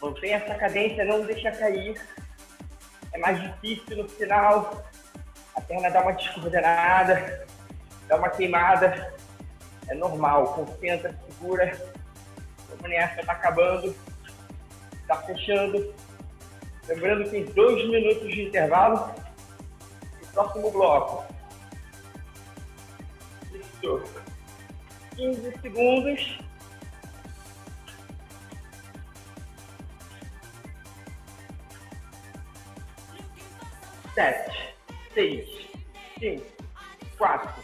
Mantém 0.00 0.32
essa 0.32 0.54
cadência, 0.54 1.04
não 1.04 1.24
deixa 1.24 1.50
cair. 1.50 2.00
É 3.12 3.18
mais 3.18 3.40
difícil 3.40 3.96
no 3.96 4.08
final. 4.08 4.84
A 5.56 5.60
perna 5.60 5.90
dá 5.90 6.02
uma 6.02 6.12
descoordenada, 6.12 7.46
dá 8.06 8.16
uma 8.16 8.28
queimada. 8.30 9.14
É 9.88 9.94
normal. 9.94 10.54
Concentra, 10.54 11.18
segura. 11.28 11.72
Vamos 12.68 12.90
nessa, 12.90 13.24
tá 13.24 13.32
acabando. 13.32 13.94
Tá 15.06 15.16
fechando. 15.22 15.94
Lembrando 16.86 17.24
que 17.24 17.30
tem 17.30 17.44
dois 17.46 17.88
minutos 17.88 18.28
de 18.32 18.42
intervalo. 18.42 19.14
O 20.22 20.26
próximo 20.32 20.70
bloco. 20.70 21.24
Isso. 23.52 24.02
15 25.16 25.60
segundos. 25.60 26.43
Seis, 35.14 35.48
cinco, 36.18 36.44
quatro, 37.16 37.62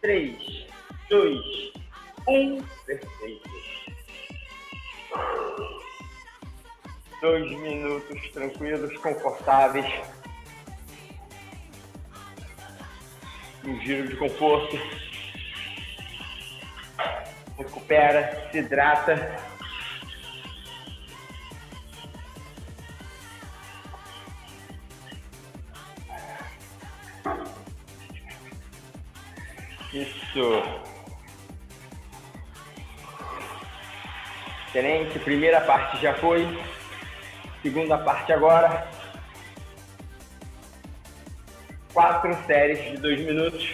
três, 0.00 0.66
dois, 1.08 1.72
um. 2.28 2.62
Perfeito. 2.84 3.50
Dois 7.20 7.50
minutos 7.50 8.30
tranquilos, 8.32 8.96
confortáveis. 8.98 9.86
Um 13.64 13.78
giro 13.80 14.08
de 14.08 14.16
conforto. 14.16 14.76
Recupera, 17.58 18.48
se 18.50 18.58
hidrata. 18.58 19.49
Isso. 29.92 30.62
Excelente. 34.68 35.18
Primeira 35.18 35.60
parte 35.62 36.00
já 36.00 36.14
foi. 36.14 36.46
Segunda 37.60 37.98
parte 37.98 38.32
agora. 38.32 38.88
Quatro 41.92 42.36
séries 42.46 42.82
de 42.92 42.96
dois 42.98 43.20
minutos. 43.20 43.68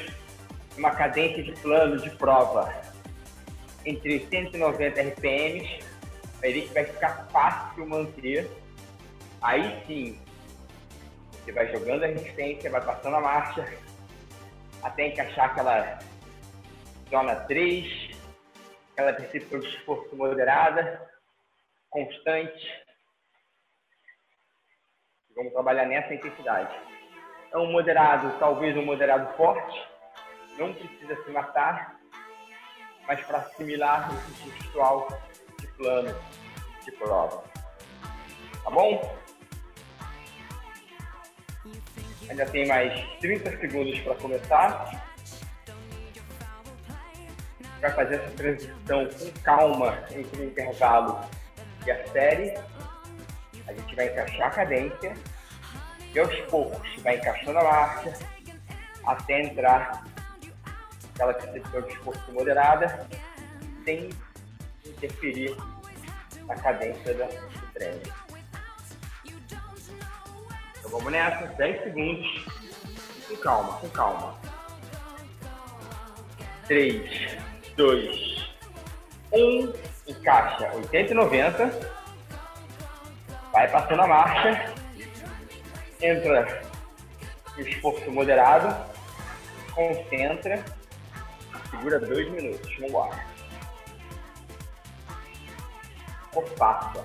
Uma 0.78 0.90
cadência 0.90 1.42
de 1.42 1.52
plano 1.52 1.98
de 1.98 2.10
prova 2.10 2.72
entre 3.84 4.26
190 4.30 5.00
RPMs. 5.00 5.84
Ver 6.40 6.62
que 6.62 6.72
vai 6.74 6.84
ficar 6.84 7.28
fácil 7.30 7.86
manter. 7.86 8.50
Aí 9.42 9.82
sim, 9.86 10.18
você 11.30 11.52
vai 11.52 11.70
jogando 11.70 12.04
a 12.04 12.06
resistência, 12.06 12.70
vai 12.70 12.80
passando 12.80 13.16
a 13.16 13.20
marcha, 13.20 13.66
até 14.82 15.08
encaixar 15.08 15.46
aquela 15.46 15.98
zona 17.08 17.36
3, 17.46 18.16
aquela 18.92 19.12
percepção 19.12 19.60
de 19.60 19.68
esforço 19.68 20.14
moderada, 20.16 21.08
constante. 21.90 22.84
Vamos 25.34 25.52
trabalhar 25.52 25.86
nessa 25.86 26.14
intensidade. 26.14 26.74
É 27.52 27.58
um 27.58 27.70
moderado, 27.70 28.38
talvez 28.38 28.76
um 28.76 28.84
moderado 28.84 29.36
forte, 29.36 29.88
não 30.58 30.72
precisa 30.72 31.22
se 31.22 31.30
matar, 31.30 32.00
mas 33.06 33.24
para 33.24 33.38
assimilar 33.38 34.10
o 34.12 34.50
gestual 34.50 35.08
de 35.60 35.66
plano 35.68 36.14
de 36.84 36.92
prova. 36.92 37.44
Tá 38.64 38.70
bom? 38.70 39.16
Ainda 42.28 42.46
tem 42.46 42.66
mais 42.66 43.18
30 43.20 43.58
segundos 43.58 44.00
para 44.00 44.16
começar. 44.16 45.05
Vai 47.80 47.90
fazer 47.92 48.16
essa 48.16 48.30
transição 48.30 49.08
com 49.08 49.40
calma 49.42 49.98
entre 50.10 50.40
o 50.40 50.44
intervalo 50.44 51.20
e 51.84 51.90
a 51.90 52.06
série. 52.08 52.54
A 53.66 53.72
gente 53.72 53.96
vai 53.96 54.06
encaixar 54.06 54.46
a 54.48 54.50
cadência 54.50 55.14
e 56.14 56.18
aos 56.18 56.34
poucos 56.42 57.02
vai 57.02 57.16
encaixando 57.16 57.58
a 57.58 57.64
marcha 57.64 58.12
até 59.04 59.42
entrar 59.42 60.04
aquela 61.14 61.34
percepção 61.34 61.82
de 61.82 61.92
esforço 61.92 62.32
moderada 62.32 63.06
sem 63.84 64.10
interferir 64.84 65.56
na 66.46 66.54
cadência 66.56 67.14
do 67.14 67.72
treino. 67.72 68.00
Então 70.78 70.90
vamos 70.90 71.12
nessa, 71.12 71.46
10 71.46 71.82
segundos. 71.82 72.44
Com 73.28 73.36
calma, 73.38 73.72
com 73.78 73.88
calma. 73.88 74.38
3, 76.68 77.36
2, 77.76 78.54
1. 79.32 79.72
Encaixa 80.08 80.72
80 80.74 81.12
e 81.12 81.14
90. 81.14 81.70
Vai 83.52 83.70
passando 83.70 84.02
a 84.02 84.06
marcha. 84.06 84.72
Entra 86.00 86.62
esforço 87.58 88.10
moderado. 88.10 88.74
Concentra. 89.74 90.64
Segura 91.70 91.98
2 92.00 92.30
minutos. 92.30 92.74
Vamos 92.76 92.88
embora. 92.88 93.26
Por 96.32 96.44
passo 96.50 97.04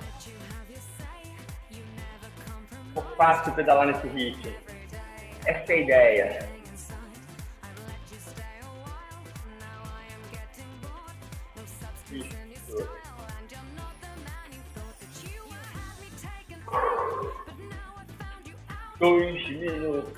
for 2.93 3.15
fácil 3.15 3.53
pedalar 3.53 3.88
nesse 3.88 4.07
ritmo. 4.07 4.53
Essa 5.45 5.71
é 5.71 5.75
a 5.75 5.79
ideia. 5.79 6.50
Dois 19.01 19.49
minutos. 19.49 20.13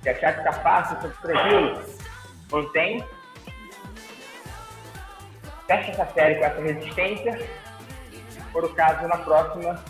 Se 0.00 0.08
achar 0.08 0.36
que 0.36 0.44
tá 0.44 0.52
fácil, 0.52 0.96
tá 0.96 1.08
tranquilo, 1.20 1.84
mantém. 2.52 3.04
Fecha 5.66 5.90
essa 5.90 6.06
série 6.14 6.36
com 6.36 6.44
essa 6.44 6.62
resistência. 6.62 7.50
Por 8.52 8.64
o 8.64 8.74
caso, 8.74 9.06
na 9.08 9.18
próxima, 9.18 9.84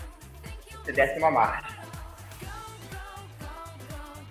você 0.70 0.92
desce 0.92 1.18
uma 1.18 1.30
marcha. 1.30 1.76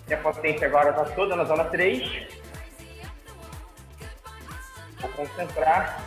E 0.07 0.13
a 0.13 0.17
potência 0.17 0.67
agora 0.67 0.89
está 0.89 1.05
toda 1.05 1.35
na 1.35 1.43
zona 1.43 1.65
3. 1.65 2.27
Vou 4.99 5.09
concentrar. 5.11 6.06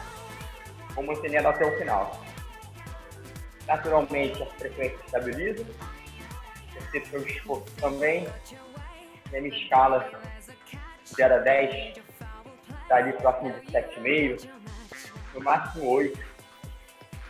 Vou 1.00 1.16
manter 1.16 1.34
até 1.46 1.64
o 1.64 1.78
final. 1.78 2.22
Naturalmente, 3.66 4.42
a 4.42 4.46
frequência 4.46 4.98
estabiliza. 5.06 5.64
Perceba 6.92 7.24
o 7.24 7.26
esforço 7.26 7.74
também. 7.76 8.28
E 9.32 9.36
a 9.38 9.40
minha 9.40 9.56
escala 9.56 10.10
0 11.06 11.34
a 11.34 11.38
10 11.38 11.96
está 12.82 12.96
ali 12.96 13.14
próximo 13.14 13.50
de 13.50 13.72
7,5, 13.72 14.46
no 15.32 15.40
máximo 15.40 15.90
8. 15.90 16.20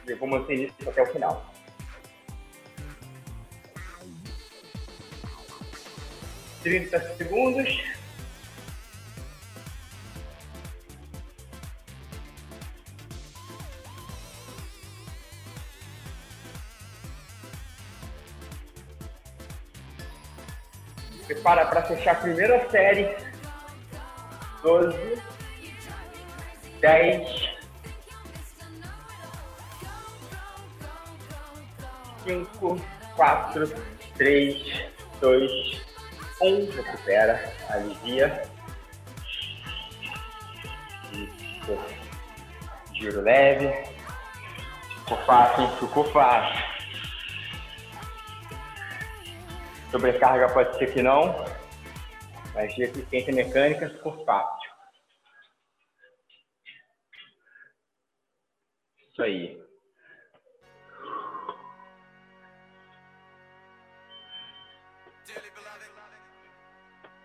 Eu 0.09 0.19
vou 0.19 0.29
manter 0.29 0.55
isso 0.55 0.89
até 0.89 1.03
o 1.03 1.07
final. 1.07 1.55
Trinta 6.65 7.17
segundos. 7.17 8.00
Prepara 21.41 21.65
para 21.65 21.83
fechar 21.85 22.13
a 22.13 22.15
primeira 22.17 22.69
série. 22.69 23.17
12, 24.63 25.23
10, 26.83 27.51
5, 32.25 32.81
4, 33.17 33.73
3, 34.19 34.91
2, 35.23 35.83
1. 36.43 36.71
Recupera, 36.73 37.55
alivia. 37.71 38.43
Isso. 41.11 41.79
Giro 42.93 43.23
leve. 43.23 43.73
Ficou 44.91 45.17
fácil, 45.25 45.65
hein? 45.65 45.71
Ficou 45.81 46.05
fácil. 46.13 46.60
Sobrecarga 49.91 50.53
pode 50.53 50.79
ser 50.79 50.93
que 50.93 51.03
não, 51.03 51.35
mas 52.55 52.73
de 52.77 52.85
eficiência 52.85 53.35
mecânica 53.35 53.91
ficou 53.91 54.25
fácil. 54.25 54.71
Isso 59.11 59.23
aí. 59.23 59.61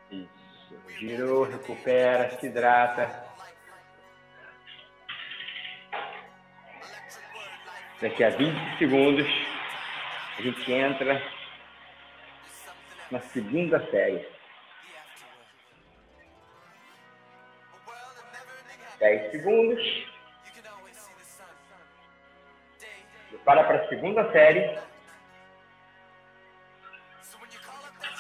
Isso. 0.09 0.99
Girou, 0.99 1.43
recupera, 1.43 2.31
se 2.39 2.47
hidrata. 2.47 3.25
Daqui 8.01 8.23
a 8.23 8.29
20 8.31 8.77
segundos, 8.79 9.27
a 10.37 10.41
gente 10.41 10.73
entra 10.73 11.34
na 13.11 13.19
segunda 13.19 13.79
série. 13.91 14.27
Dez 18.99 19.31
segundos. 19.31 20.07
Prepara 23.29 23.63
para 23.63 23.83
a 23.83 23.87
segunda 23.89 24.31
série. 24.31 24.79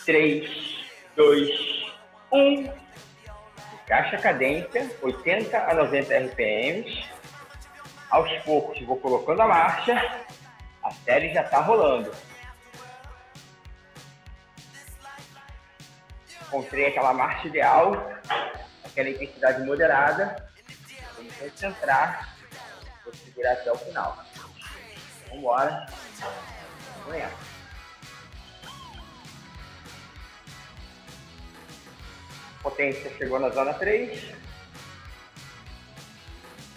Três, 0.05 0.85
dois, 1.15 1.49
um. 2.31 2.85
Caixa 3.87 4.17
cadência, 4.17 4.89
80 5.01 5.57
a 5.57 5.73
90 5.73 6.17
RPMs. 6.17 7.09
Aos 8.09 8.31
poucos 8.43 8.79
vou 8.81 8.99
colocando 8.99 9.41
a 9.41 9.47
marcha. 9.47 10.25
A 10.83 10.91
série 10.91 11.33
já 11.33 11.41
está 11.41 11.59
rolando. 11.61 12.11
Encontrei 16.55 16.87
aquela 16.87 17.13
marcha 17.13 17.47
ideal, 17.47 17.91
aquela 18.83 19.09
intensidade 19.09 19.61
moderada. 19.63 20.49
Vamos 21.17 21.35
concentrar, 21.35 22.37
vou 23.03 23.13
segurar 23.13 23.51
até 23.51 23.71
o 23.71 23.77
final. 23.77 24.17
Vamos 24.37 25.37
embora. 25.37 25.85
Amanhã. 27.03 27.29
Potência 32.63 33.11
chegou 33.17 33.39
na 33.39 33.49
zona 33.49 33.73
3. 33.73 34.33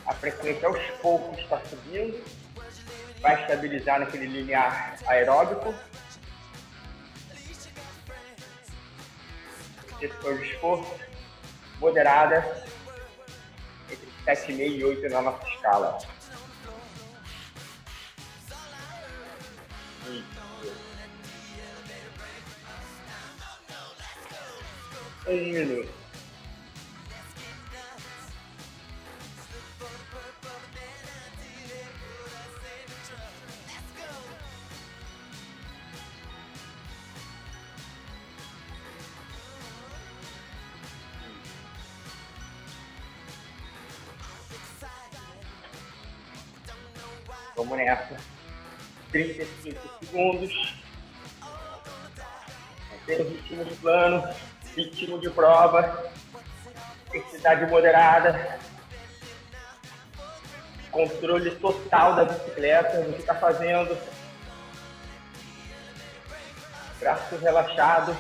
A 0.07 0.15
frequência 0.15 0.67
aos 0.67 0.83
poucos 1.01 1.39
está 1.39 1.61
subindo. 1.61 2.23
Vai 3.21 3.41
estabilizar 3.43 4.01
naquele 4.01 4.27
linear 4.27 4.99
aeróbico. 5.07 5.73
Depois 10.01 10.39
do 10.39 10.45
esforço, 10.45 10.95
moderada, 11.79 12.65
entre 13.91 14.09
7,5 14.27 14.59
e 14.59 14.85
8 14.85 15.09
na 15.09 15.23
nossa 15.23 15.49
escala. 15.49 15.99
Isso. 20.07 20.39
Um 25.27 25.37
minuto. 25.37 25.98
Nessa. 47.89 48.19
35 49.11 49.81
segundos. 50.05 50.75
Manter 52.91 53.21
o 53.23 53.29
ritmo 53.31 53.65
de 53.65 53.75
plano, 53.77 54.35
ritmo 54.77 55.19
de 55.19 55.31
prova, 55.31 56.05
intensidade 57.07 57.65
moderada, 57.71 58.59
controle 60.91 61.51
total 61.53 62.15
da 62.15 62.25
bicicleta, 62.25 62.99
no 62.99 63.15
que 63.15 63.21
está 63.21 63.35
fazendo. 63.35 63.97
Braço 67.01 67.37
relaxado. 67.37 68.13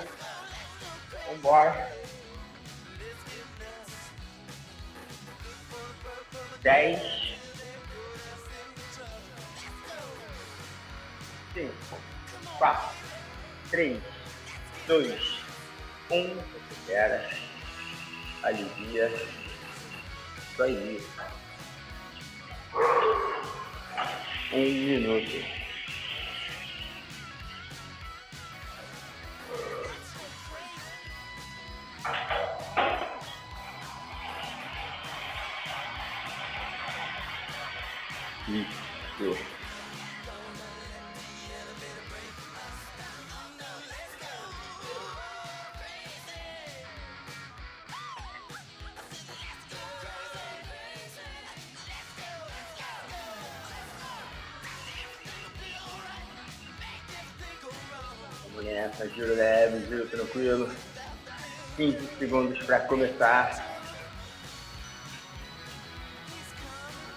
Vamos 1.26 1.38
embora. 1.40 1.92
10. 6.62 7.17
Cinco, 11.58 11.98
quatro, 12.58 12.96
três, 13.70 14.00
dois, 14.86 15.40
um. 16.10 16.36
Recupera. 16.36 17.28
Alivia. 18.42 19.12
Isso 20.52 20.62
aí. 20.62 21.02
Um 24.52 24.58
minuto. 24.58 25.58
Isso. 38.48 39.57
Giro 59.88 60.06
tranquilo. 60.06 60.70
15 61.76 62.08
segundos 62.18 62.62
para 62.64 62.80
começar. 62.80 63.64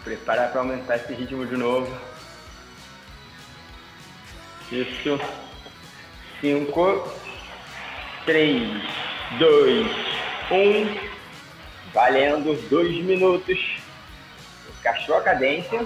Preparar 0.03 0.51
para 0.51 0.61
aumentar 0.61 0.95
esse 0.95 1.13
ritmo 1.13 1.45
de 1.45 1.57
novo. 1.57 1.95
Isso. 4.71 5.19
5, 6.39 7.13
3, 8.25 8.83
2, 9.37 9.87
1. 10.51 11.11
Valendo 11.93 12.69
2 12.69 13.03
minutos. 13.03 13.81
Encaixou 14.79 15.17
a 15.17 15.21
cadência. 15.21 15.85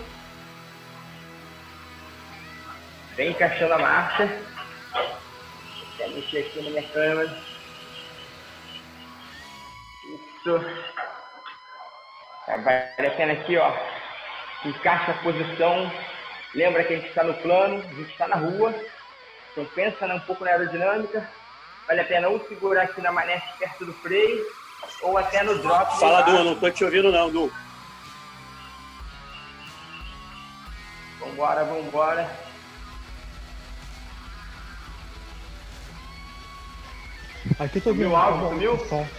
Vem 3.15 3.31
encaixando 3.31 3.73
a 3.73 3.79
marcha. 3.79 4.44
Mexer 6.35 6.49
aqui 6.49 6.61
na 6.63 6.69
minha 6.69 6.89
câmera. 6.89 7.37
Isso. 10.03 10.65
Vale 12.45 13.07
a 13.07 13.11
pena 13.11 13.33
aqui, 13.33 13.57
ó. 13.57 13.73
Encaixa 14.65 15.11
a 15.11 15.23
posição. 15.23 15.91
Lembra 16.53 16.83
que 16.83 16.93
a 16.93 16.97
gente 16.97 17.07
está 17.07 17.23
no 17.23 17.33
plano, 17.35 17.77
a 17.77 17.93
gente 17.93 18.11
está 18.11 18.27
na 18.27 18.35
rua. 18.35 18.75
Então 19.51 19.65
pensa 19.73 20.05
um 20.05 20.19
pouco 20.21 20.43
na 20.43 20.51
aerodinâmica. 20.51 21.29
Vale 21.87 22.01
a 22.01 22.05
pena 22.05 22.27
ou 22.27 22.45
segurar 22.47 22.83
aqui 22.83 23.01
na 23.01 23.13
manete 23.13 23.47
perto 23.57 23.85
do 23.85 23.93
freio, 23.93 24.45
ou 25.03 25.17
até 25.17 25.41
no 25.43 25.57
drop. 25.59 25.99
Fala, 25.99 26.21
Du, 26.23 26.43
não 26.43 26.59
tô 26.59 26.69
te 26.69 26.83
ouvindo 26.83 27.11
não, 27.11 27.31
Du. 27.31 27.53
Vambora, 31.19 31.63
vambora. 31.63 32.44
Aqui 37.59 37.79
tô 37.79 37.91
Sumiu 37.91 38.11
ouvindo. 38.11 38.13
o 38.13 38.15
áudio, 38.15 38.39
tá 38.41 38.45
bom, 38.45 38.49
sumiu? 38.53 38.77
tá. 38.89 39.09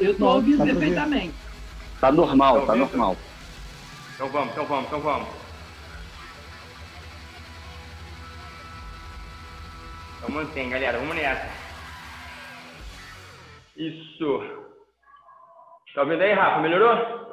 Eu 0.00 0.16
tô 0.18 0.26
ouvindo 0.26 0.58
tá 0.58 0.64
perfeitamente. 0.64 1.34
Tá 2.00 2.12
normal, 2.12 2.60
Tá 2.60 2.66
tá 2.66 2.76
normal. 2.76 3.16
Então 4.14 4.28
vamos, 4.30 4.52
então 4.52 4.66
vamos, 4.66 4.86
então 4.86 5.00
vamos. 5.00 5.28
Então 10.18 10.30
mantém, 10.30 10.70
galera. 10.70 10.98
Vamos 10.98 11.16
nessa. 11.16 11.48
Isso. 13.76 14.40
Tá 15.94 16.02
ouvindo 16.02 16.22
aí, 16.22 16.32
Rafa? 16.32 16.60
Melhorou? 16.60 17.28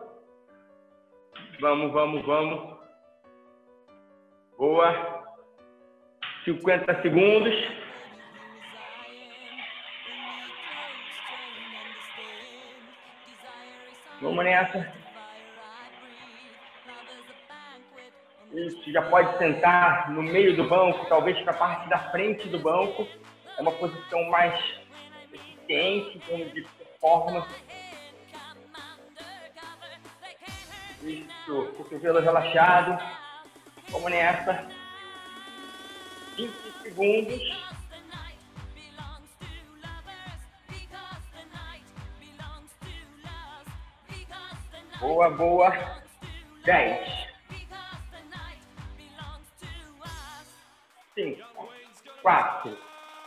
Vamos, 1.59 1.91
vamos, 1.91 2.25
vamos. 2.25 2.75
Boa. 4.57 5.23
50 6.45 7.01
segundos. 7.01 7.53
Vamos 14.21 14.45
nessa. 14.45 14.93
Isso, 18.53 18.91
já 18.91 19.01
pode 19.01 19.37
sentar 19.37 20.09
no 20.11 20.23
meio 20.23 20.55
do 20.55 20.67
banco, 20.67 21.05
talvez 21.07 21.37
para 21.41 21.51
a 21.51 21.57
parte 21.57 21.89
da 21.89 21.99
frente 22.11 22.47
do 22.47 22.57
banco. 22.59 23.05
É 23.57 23.61
uma 23.61 23.71
posição 23.71 24.23
mais 24.29 24.53
eficiente 25.33 26.17
em 26.17 26.19
termos 26.19 26.53
de 26.53 26.61
performance. 26.61 27.49
Isso, 31.03 31.73
cotovelo 31.77 32.19
relaxado. 32.19 32.97
Vamos 33.89 34.09
nessa. 34.09 34.65
20 36.37 36.51
segundos. 36.81 37.74
Boa, 45.05 45.29
boa. 45.29 46.01
10. 46.65 47.27
5, 51.13 51.69
4, 52.23 52.77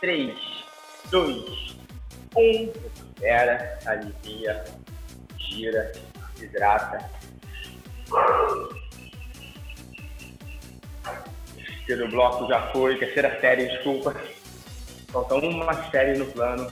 3, 0.01 0.37
2, 1.09 1.77
1. 2.35 2.65
Recupera, 2.65 3.79
alivia, 3.85 4.65
gira, 5.37 5.93
hidrata. 6.37 7.09
Terceiro 11.55 12.09
bloco 12.09 12.45
já 12.49 12.73
foi, 12.73 12.99
terceira 12.99 13.39
série, 13.39 13.69
desculpa. 13.69 14.13
Falta 15.13 15.35
uma 15.35 15.89
série 15.91 16.19
no 16.19 16.25
plano. 16.25 16.69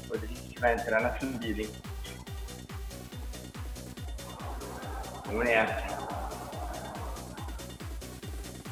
Depois 0.00 0.24
a 0.24 0.26
gente 0.26 0.58
vai 0.58 0.72
entrar 0.72 1.02
na 1.02 1.18
subida, 1.18 1.60
hein? 1.60 1.93
Vamos 5.26 5.44
nessa. 5.44 6.04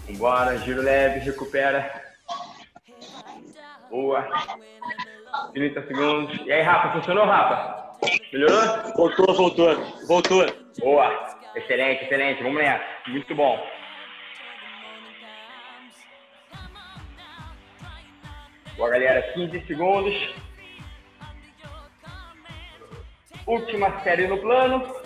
Vambora, 0.09 0.59
giro 0.59 0.83
leve, 0.83 1.21
recupera. 1.21 1.91
Boa. 3.91 4.29
30 5.53 5.87
segundos. 5.87 6.47
E 6.47 6.53
aí, 6.53 6.63
Rafa, 6.63 6.93
funcionou, 6.93 7.25
Rafa? 7.25 7.97
Melhorou? 8.33 8.93
Voltou, 8.97 9.35
voltou, 9.35 9.75
voltou. 10.07 10.47
Boa. 10.81 11.39
Excelente, 11.55 12.05
excelente. 12.05 12.43
Vamos 12.43 12.63
nessa. 12.63 12.85
Muito 13.09 13.35
bom. 13.35 13.59
Boa, 18.77 18.91
galera. 18.91 19.23
15 19.33 19.67
segundos. 19.67 20.35
Última 23.47 24.01
série 24.03 24.27
no 24.27 24.39
plano. 24.39 25.02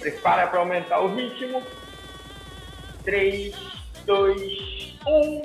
Prepara 0.00 0.46
para 0.46 0.60
aumentar 0.60 1.00
o 1.00 1.14
ritmo. 1.14 1.62
3, 3.04 3.54
2, 4.04 4.98
1. 5.06 5.42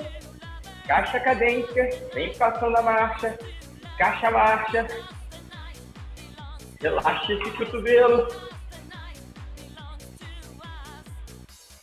Caixa 0.86 1.20
cadência. 1.20 2.08
Vem 2.12 2.32
passando 2.36 2.76
a 2.76 2.82
marcha. 2.82 3.38
Caixa 3.98 4.28
a 4.28 4.30
marcha. 4.30 4.86
Relaxa 6.80 7.32
esse 7.32 7.50
cotovelo. 7.52 8.28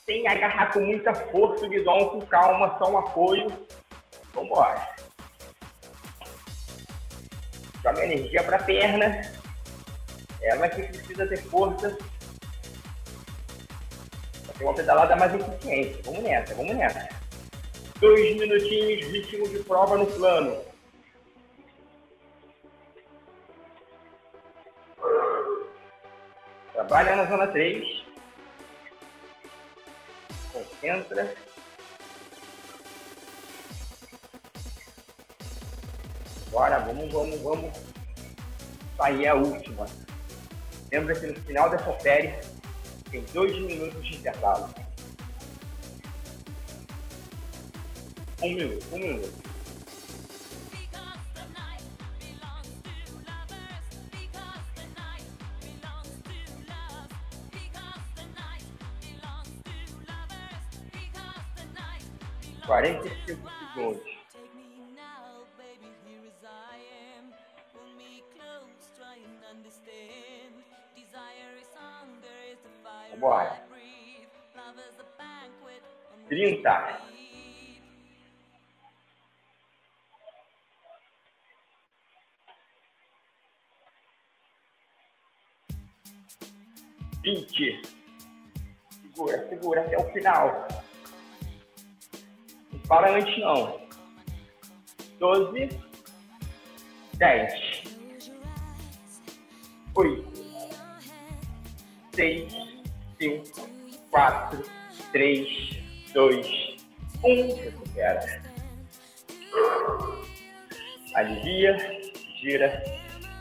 Sem 0.05 0.27
agarrar 0.27 0.73
com 0.73 0.81
muita 0.81 1.13
força 1.13 1.65
o 1.65 1.69
guidão, 1.69 2.09
com 2.09 2.21
calma, 2.21 2.77
só 2.77 2.91
um 2.91 2.97
apoio. 2.97 3.51
Vambora. 4.33 4.87
Joga 7.83 8.05
energia 8.05 8.43
para 8.43 8.57
a 8.57 8.63
perna. 8.63 9.21
Ela 10.41 10.69
que 10.69 10.83
precisa 10.83 11.27
ter 11.27 11.37
força 11.37 11.97
tem 14.61 14.67
uma 14.67 14.73
pedalada 14.75 15.15
mais 15.15 15.33
eficiente. 15.33 16.01
Vamos 16.03 16.23
nessa, 16.23 16.53
vamos 16.53 16.75
nessa. 16.75 17.09
Dois 17.99 18.37
minutinhos, 18.37 19.07
ritmo 19.07 19.49
de 19.49 19.59
prova 19.63 19.97
no 19.97 20.05
plano. 20.05 20.61
Trabalha 26.73 27.15
na 27.15 27.25
zona 27.25 27.47
3. 27.47 28.03
Concentra. 30.53 31.33
Bora, 36.51 36.79
vamos, 36.79 37.11
vamos, 37.11 37.39
vamos. 37.41 37.77
Isso 37.77 39.03
aí 39.03 39.25
é 39.25 39.29
a 39.29 39.35
última. 39.35 39.85
Lembra 40.91 41.15
que 41.15 41.27
no 41.27 41.41
final 41.41 41.69
dessa 41.69 41.99
série 41.99 42.35
dois 43.33 43.59
minutos 43.59 44.07
de 44.07 44.15
intervalo. 44.15 44.73
Um 48.41 48.53
minuto, 48.53 48.85
um 48.93 48.97
minuto. 48.97 49.51
Quarenta 62.65 63.09
segundos. 63.25 63.50
Vinte. 87.23 87.81
Segura, 89.01 89.47
segura 89.49 89.81
até 89.81 89.97
o 89.97 90.11
final. 90.11 90.67
Não 92.71 92.79
para 92.87 93.15
antes 93.15 93.37
não. 93.39 93.79
12, 95.19 95.69
10, 97.13 97.83
8, 99.93 100.31
6, 102.15 102.53
5, 103.19 103.69
4, 104.09 104.63
3, 105.11 105.80
2, 106.13 106.77
1. 107.23 107.55
Recupera. 107.55 108.41
Alivia, 111.15 111.77
gira, 112.41 112.83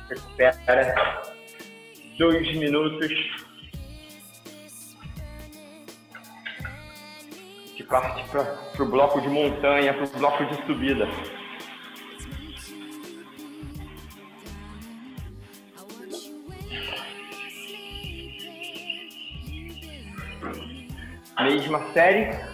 recupera. 0.09 1.23
Dois 2.19 2.57
minutos. 2.57 3.11
De 7.77 7.85
parte 7.85 8.29
para 8.31 8.83
o 8.83 8.87
bloco 8.87 9.21
de 9.21 9.29
montanha, 9.29 9.95
para 9.95 10.05
o 10.05 10.19
bloco 10.19 10.45
de 10.45 10.67
subida. 10.67 11.09
Mesma 21.43 21.93
série, 21.93 22.50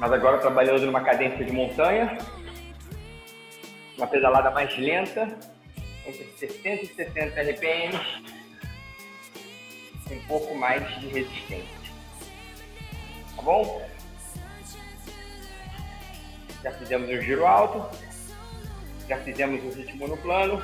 mas 0.00 0.12
agora 0.12 0.38
trabalhando 0.38 0.86
numa 0.86 1.02
cadência 1.02 1.44
de 1.44 1.52
montanha, 1.52 2.16
uma 3.98 4.06
pedalada 4.06 4.50
mais 4.50 4.74
lenta, 4.78 5.28
entre 6.06 6.24
60 6.38 6.68
e 6.68 6.86
70 6.86 7.42
RPM, 7.42 8.00
um 10.10 10.26
pouco 10.26 10.54
mais 10.54 10.88
de 10.98 11.08
resistência. 11.08 11.80
Tá 13.36 13.42
bom? 13.42 13.86
Já 16.62 16.72
fizemos 16.72 17.10
o 17.10 17.20
giro 17.20 17.46
alto, 17.46 17.98
já 19.06 19.18
fizemos 19.18 19.62
o 19.62 19.78
ritmo 19.78 20.08
no 20.08 20.16
plano, 20.16 20.62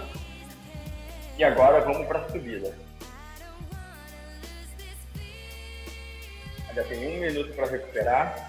e 1.37 1.45
agora 1.45 1.83
vamos 1.83 2.09
para 2.09 2.21
a 2.21 2.29
subida. 2.31 2.75
Ainda 6.71 6.85
tem 6.85 7.19
um 7.19 7.21
minuto 7.21 7.53
para 7.55 7.67
recuperar. 7.67 8.46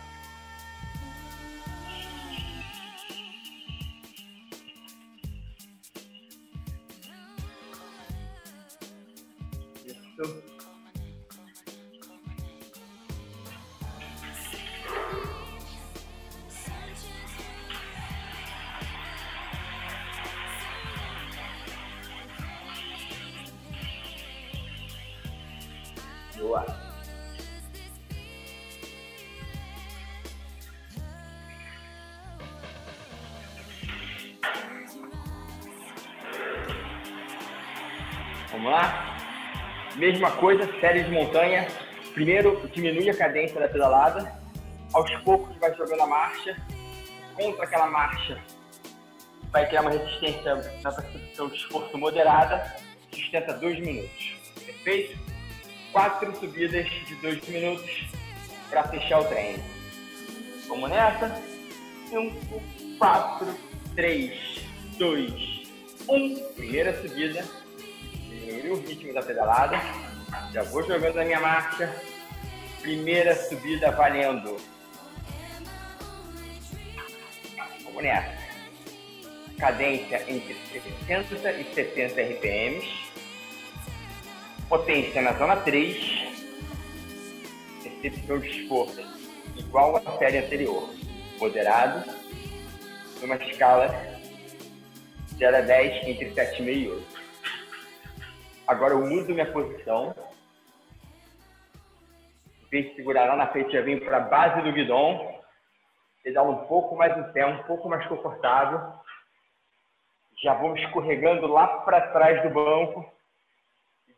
Mesma 39.97 40.29
coisa, 40.29 40.69
série 40.79 41.03
de 41.03 41.09
montanha. 41.09 41.67
Primeiro, 42.13 42.69
diminui 42.71 43.09
a 43.09 43.17
cadência 43.17 43.59
da 43.59 43.67
pedalada. 43.67 44.31
Aos 44.93 45.11
poucos, 45.23 45.57
vai 45.57 45.73
jogando 45.75 46.01
a 46.01 46.07
marcha. 46.07 46.55
Contra 47.33 47.63
aquela 47.63 47.87
marcha, 47.87 48.39
vai 49.51 49.65
criar 49.67 49.81
uma 49.81 49.89
resistência 49.89 50.53
na 50.83 50.91
percepção 50.91 51.49
de 51.49 51.55
esforço 51.55 51.97
moderada. 51.97 52.75
Sustenta 53.11 53.53
dois 53.53 53.79
minutos. 53.79 54.35
Perfeito? 54.63 55.17
Quatro 55.91 56.35
subidas 56.35 56.87
de 56.87 57.15
dois 57.15 57.47
minutos 57.47 58.07
para 58.69 58.83
fechar 58.89 59.21
o 59.21 59.25
treino. 59.25 59.63
Vamos 60.67 60.91
nessa? 60.91 61.41
Cinco, 62.07 62.61
quatro, 62.99 63.47
três, 63.95 64.61
dois, 64.99 65.33
um. 66.07 66.35
Primeira 66.55 67.01
subida 67.01 67.43
diminuir 68.67 68.71
o 68.71 68.75
ritmo 68.75 69.13
da 69.13 69.21
pedalada. 69.21 69.79
Já 70.53 70.63
vou 70.63 70.83
jogando 70.83 71.15
na 71.15 71.25
minha 71.25 71.39
marcha. 71.39 71.93
Primeira 72.81 73.35
subida 73.35 73.91
valendo. 73.91 74.57
Vamos 77.83 78.03
nessa. 78.03 78.37
Cadência 79.57 80.23
entre 80.27 80.55
60 81.07 81.51
e 81.51 81.73
70 81.73 82.21
RPMs. 82.21 82.87
Potência 84.69 85.21
na 85.21 85.33
zona 85.33 85.55
3. 85.57 86.27
Percepção 87.83 88.39
de 88.39 88.49
esforço 88.49 89.01
igual 89.55 89.95
à 89.95 90.17
série 90.17 90.39
anterior. 90.39 90.89
Moderado. 91.39 92.09
Numa 93.21 93.35
escala 93.35 93.87
0 95.37 95.57
a 95.57 95.61
10 95.61 96.07
entre 96.07 96.29
7,5 96.31 96.67
e 96.67 96.89
8. 96.89 97.16
Agora 98.67 98.93
eu 98.93 99.07
mudo 99.07 99.33
minha 99.33 99.49
posição. 99.49 100.13
Em 102.65 102.69
vez 102.69 102.89
de 102.89 102.95
segurar 102.97 103.25
lá 103.25 103.37
na 103.37 103.47
frente, 103.47 103.71
já 103.71 103.81
venho 103.81 104.03
para 104.03 104.17
a 104.17 104.19
base 104.19 104.61
do 104.61 104.73
guidão. 104.73 105.41
Pedalo 106.21 106.51
um 106.51 106.67
pouco 106.67 106.95
mais 106.97 107.15
no 107.15 107.31
pé, 107.31 107.45
um 107.45 107.63
pouco 107.63 107.87
mais 107.87 108.05
confortável. 108.07 108.81
Já 110.43 110.53
vou 110.55 110.75
escorregando 110.75 111.47
lá 111.47 111.65
para 111.79 112.11
trás 112.11 112.43
do 112.43 112.49
banco. 112.49 113.09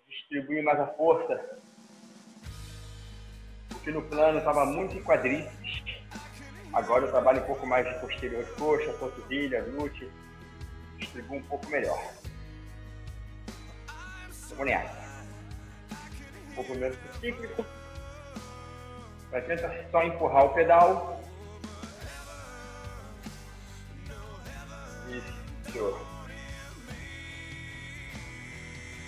Distribuir 0.08 0.64
mais 0.64 0.80
a 0.80 0.88
força. 0.88 1.60
Porque 3.70 3.91
no 3.91 4.02
plano 4.02 4.39
estava 4.39 4.66
muito 4.66 4.95
em 4.97 5.04
quadríceps. 5.04 5.84
Agora 6.74 7.06
eu 7.06 7.12
trabalho 7.12 7.43
um 7.43 7.45
pouco 7.45 7.68
mais 7.68 7.88
de 7.88 8.00
posterior 8.02 8.43
de 8.43 8.52
coxa, 8.54 8.91
panturrilha, 8.93 9.62
glúteo. 9.62 10.12
Distribuo 10.97 11.38
um 11.38 11.43
pouco 11.43 11.68
melhor. 11.70 12.18
Nessa. 14.66 14.99
Um 16.49 16.55
pouco 16.55 16.74
cíclico. 17.20 17.66
Vai 19.32 19.41
tentar 19.41 19.74
só 19.91 20.03
empurrar 20.03 20.45
o 20.45 20.49
pedal. 20.49 21.24
Isso. 25.10 26.07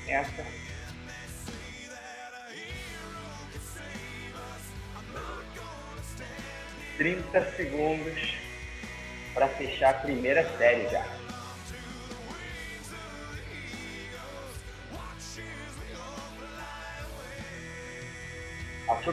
Essa. 0.08 0.46
Trinta 6.98 7.52
segundos 7.56 8.36
para 9.34 9.48
fechar 9.48 9.90
a 9.90 10.00
primeira 10.00 10.46
série 10.58 10.88
já. 10.90 11.21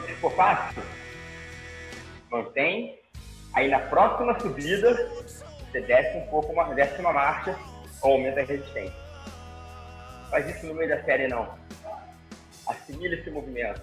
Que 0.01 0.13
ficou 0.13 0.31
fácil? 0.31 0.81
Mantém. 2.31 2.99
Aí 3.53 3.67
na 3.67 3.79
próxima 3.79 4.39
subida, 4.39 4.93
você 5.71 5.81
desce 5.81 6.17
um 6.17 6.27
pouco, 6.27 6.51
uma, 6.53 6.73
desce 6.73 6.99
uma 6.99 7.11
marcha 7.11 7.57
ou 8.01 8.13
aumenta 8.13 8.41
a 8.41 8.45
resistência. 8.45 8.95
Faz 10.29 10.47
isso 10.47 10.65
no 10.67 10.75
meio 10.75 10.89
da 10.89 11.03
série 11.03 11.27
não. 11.27 11.57
Assimila 12.67 13.15
esse 13.15 13.29
movimento. 13.31 13.81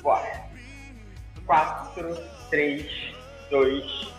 Bora. 0.00 0.46
4, 1.46 2.16
3, 2.50 3.14
2, 3.50 4.12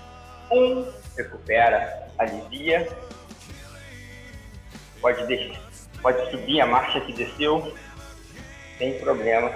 1. 0.51 0.93
Recupera, 1.17 2.09
alivia. 2.17 2.87
Pode, 5.01 5.59
pode 6.01 6.31
subir 6.31 6.61
a 6.61 6.65
marcha 6.65 7.01
que 7.01 7.13
desceu. 7.13 7.73
Sem 8.77 8.99
problema. 8.99 9.51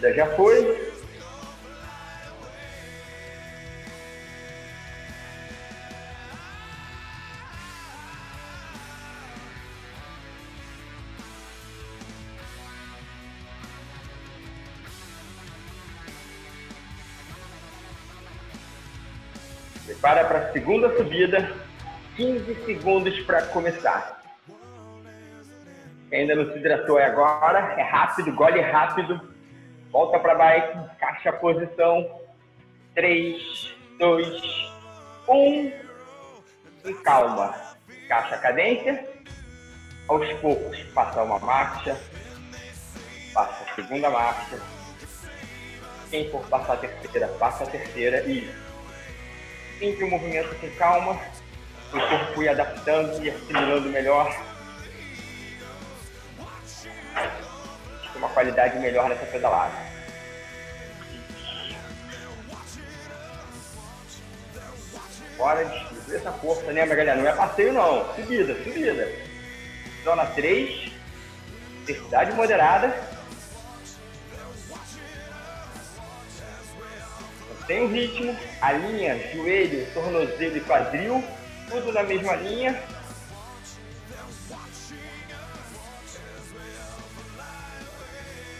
já 0.00 0.26
foi. 0.36 0.88
Prepara 19.84 20.24
para 20.24 20.38
a 20.38 20.52
segunda 20.52 20.96
subida, 20.96 21.50
15 22.16 22.54
segundos 22.64 23.18
para 23.20 23.42
começar. 23.42 24.22
Ainda 26.12 26.34
não 26.34 26.52
se 26.52 26.58
hidratou 26.58 26.98
é 26.98 27.04
agora, 27.04 27.74
é 27.76 27.82
rápido, 27.82 28.32
gole 28.32 28.60
rápido. 28.60 29.27
Volta 29.90 30.18
para 30.18 30.34
bike, 30.34 30.78
encaixa 30.78 31.30
a 31.30 31.32
posição. 31.32 32.20
3, 32.94 33.74
2, 33.98 34.42
1. 35.28 35.72
E 36.84 36.94
calma. 37.04 37.54
Encaixa 37.88 38.34
a 38.34 38.38
cadência. 38.38 39.08
Aos 40.08 40.30
poucos, 40.40 40.78
passa 40.94 41.22
uma 41.22 41.38
marcha. 41.38 41.98
Passa 43.32 43.64
a 43.64 43.74
segunda 43.74 44.10
marcha. 44.10 44.58
Quem 46.10 46.30
for 46.30 46.46
passar 46.48 46.74
a 46.74 46.76
terceira, 46.76 47.28
passa 47.38 47.64
a 47.64 47.66
terceira. 47.66 48.20
E 48.24 48.52
sempre 49.78 50.04
o 50.04 50.10
movimento 50.10 50.54
com 50.60 50.70
calma. 50.76 51.18
O 51.92 52.08
corpo 52.08 52.42
ir 52.42 52.48
adaptando 52.50 53.24
e 53.24 53.30
assimilando 53.30 53.88
melhor. 53.88 54.34
Qualidade 58.38 58.78
melhor 58.78 59.08
nessa 59.08 59.26
pedalada. 59.26 59.74
Bora 65.36 65.64
distribuir 65.64 66.16
essa 66.16 66.32
força, 66.32 66.70
lembra 66.70 66.96
galera? 66.96 67.20
Não 67.20 67.28
é 67.28 67.34
passeio 67.34 67.72
não, 67.72 68.14
subida, 68.14 68.54
subida. 68.62 69.08
Zona 70.04 70.24
3, 70.26 70.92
intensidade 71.82 72.32
moderada. 72.34 72.94
Tem 77.66 77.82
o 77.82 77.88
ritmo, 77.88 78.36
a 78.62 78.72
linha, 78.72 79.18
joelho, 79.34 79.86
tornozelo 79.92 80.56
e 80.56 80.60
quadril, 80.60 81.24
tudo 81.68 81.92
na 81.92 82.04
mesma 82.04 82.36
linha. 82.36 82.80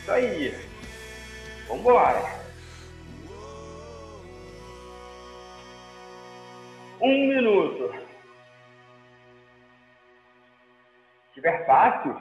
Isso 0.09 0.15
aí. 0.15 0.55
Vambora. 1.69 2.23
Um 6.99 7.29
minuto. 7.29 7.93
Se 11.27 11.35
tiver 11.35 11.67
fácil, 11.67 12.19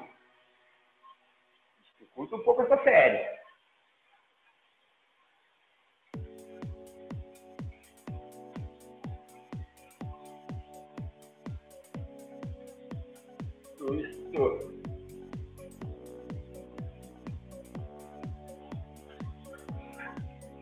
dificulta 1.98 2.36
um 2.36 2.44
pouco 2.44 2.64
essa 2.64 2.84
série. 2.84 3.37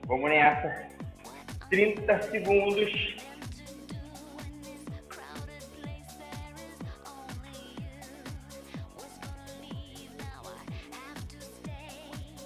Vamos 0.06 0.30
nessa. 0.30 0.88
30 1.70 2.22
segundos. 2.22 3.16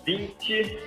Vinte. 0.05 0.79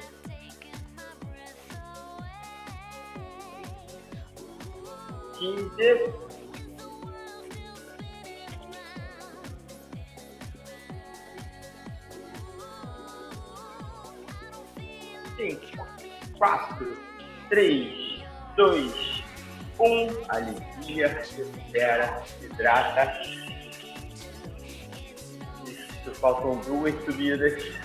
Quinze. 5.38 6.31
4, 16.52 16.86
3, 17.48 18.24
2, 18.56 19.24
1. 19.78 20.08
Alivia, 20.28 21.08
recupera, 21.08 22.22
hidrata. 22.42 23.22
Isso, 25.66 26.14
faltam 26.20 26.60
duas 26.60 26.94
subidas. 27.04 27.81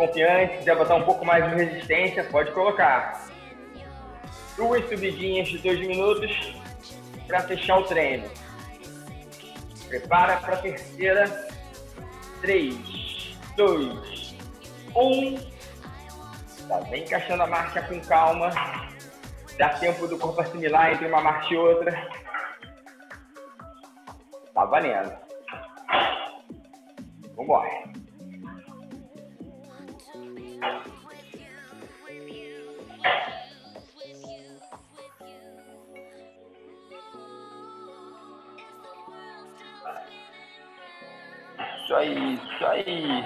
Confiante? 0.00 0.58
Quiser 0.58 0.76
botar 0.76 0.94
um 0.94 1.02
pouco 1.02 1.24
mais 1.24 1.44
de 1.50 1.56
resistência, 1.56 2.24
pode 2.24 2.50
colocar. 2.52 3.26
Duas 4.56 4.88
subidinhas 4.88 5.48
de 5.48 5.58
dois 5.58 5.78
minutos 5.80 6.54
para 7.26 7.42
fechar 7.42 7.78
o 7.78 7.84
treino. 7.84 8.28
Prepara 9.88 10.38
para 10.38 10.54
a 10.54 10.58
terceira. 10.58 11.50
Três, 12.40 13.36
dois, 13.56 14.34
um. 14.96 15.36
Tá 16.66 16.80
bem 16.82 17.02
encaixando 17.02 17.42
a 17.42 17.46
marcha 17.46 17.82
com 17.82 18.00
calma. 18.00 18.50
Dá 19.58 19.70
tempo 19.70 20.06
do 20.06 20.16
corpo 20.16 20.40
assimilar 20.40 20.92
entre 20.92 21.06
uma 21.06 21.20
marcha 21.20 21.52
e 21.52 21.56
outra. 21.56 22.08
Tá 24.54 24.64
valendo. 24.64 25.29
Isso 41.90 41.96
aí, 41.96 42.34
isso 42.34 42.66
aí. 42.66 43.24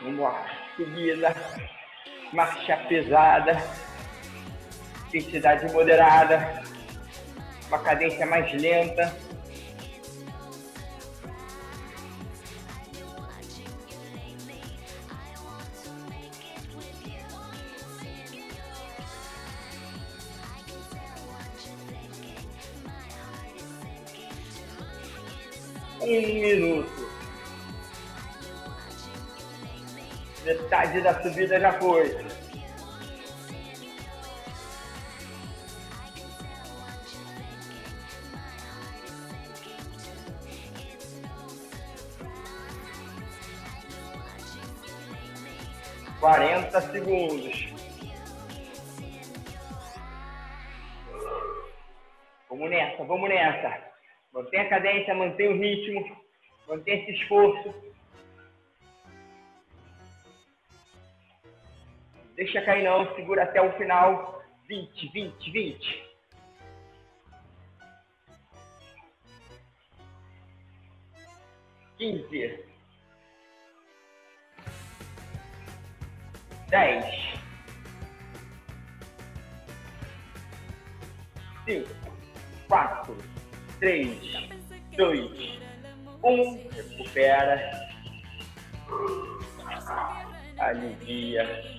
Vamos 0.00 0.20
lá. 0.20 0.46
Subida. 0.76 1.34
Marcha 2.32 2.76
pesada. 2.88 3.60
Intensidade 5.08 5.72
moderada. 5.72 6.62
Uma 7.66 7.80
cadência 7.80 8.24
mais 8.24 8.52
lenta. 8.52 9.12
Metade 31.28 31.32
da 31.32 31.32
subida 31.32 31.60
já 31.60 31.72
foi. 31.74 32.16
Quarenta 46.20 46.80
segundos. 46.80 47.68
Vamos 52.48 52.70
nessa, 52.70 53.04
vamos 53.04 53.28
nessa. 53.28 53.88
Mantém 54.32 54.60
a 54.60 54.68
cadência, 54.68 55.14
mantém 55.14 55.48
o 55.48 55.58
ritmo, 55.58 56.16
mantém 56.66 57.02
esse 57.02 57.22
esforço. 57.22 57.87
Deixa 62.48 62.62
cair 62.62 62.82
não, 62.82 63.14
segura 63.14 63.42
até 63.42 63.60
o 63.60 63.70
final. 63.76 64.42
20, 64.66 65.12
20, 65.12 65.50
20. 65.50 66.08
quinze, 71.98 72.64
dez, 76.70 77.04
cinco, 81.66 81.88
quatro, 82.68 83.16
três, 83.80 84.48
dois, 84.96 85.60
um. 86.22 86.68
Recupera. 86.70 87.88
Alivia. 90.58 91.77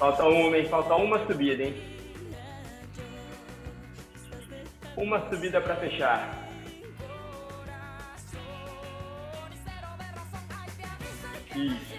Falta 0.00 0.24
uma, 0.24 0.56
hein? 0.56 0.66
Falta 0.66 0.94
uma 0.94 1.26
subida, 1.26 1.62
hein? 1.62 1.74
Uma 4.96 5.28
subida 5.28 5.60
para 5.60 5.76
fechar. 5.76 6.48
Isso. 11.54 11.89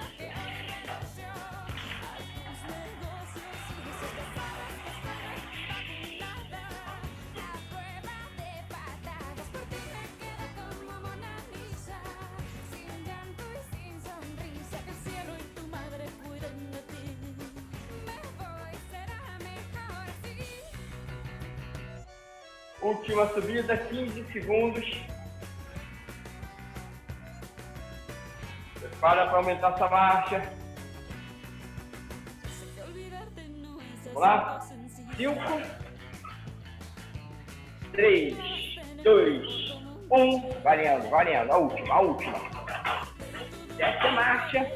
Subida, 23.33 23.77
15 23.77 24.25
segundos. 24.33 24.85
Prepara 28.79 29.27
para 29.27 29.37
aumentar 29.37 29.73
essa 29.73 29.87
marcha. 29.87 30.53
Vamos 34.05 34.21
lá? 34.21 34.59
5, 35.15 35.35
3, 37.93 38.35
2, 39.03 39.71
1. 40.09 40.61
Valendo, 40.61 41.09
valendo. 41.09 41.51
A 41.51 41.57
última, 41.57 41.93
a 41.93 42.01
última. 42.01 42.37
Desce 43.77 44.07
a 44.07 44.11
marcha. 44.11 44.71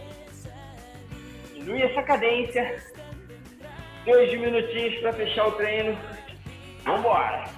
Diminui 1.53 1.81
essa 1.81 2.03
cadência. 2.03 2.81
Dois 4.05 4.31
minutinhos 4.39 4.95
para 5.01 5.13
fechar 5.13 5.47
o 5.47 5.51
treino. 5.53 5.97
Vambora! 6.85 7.54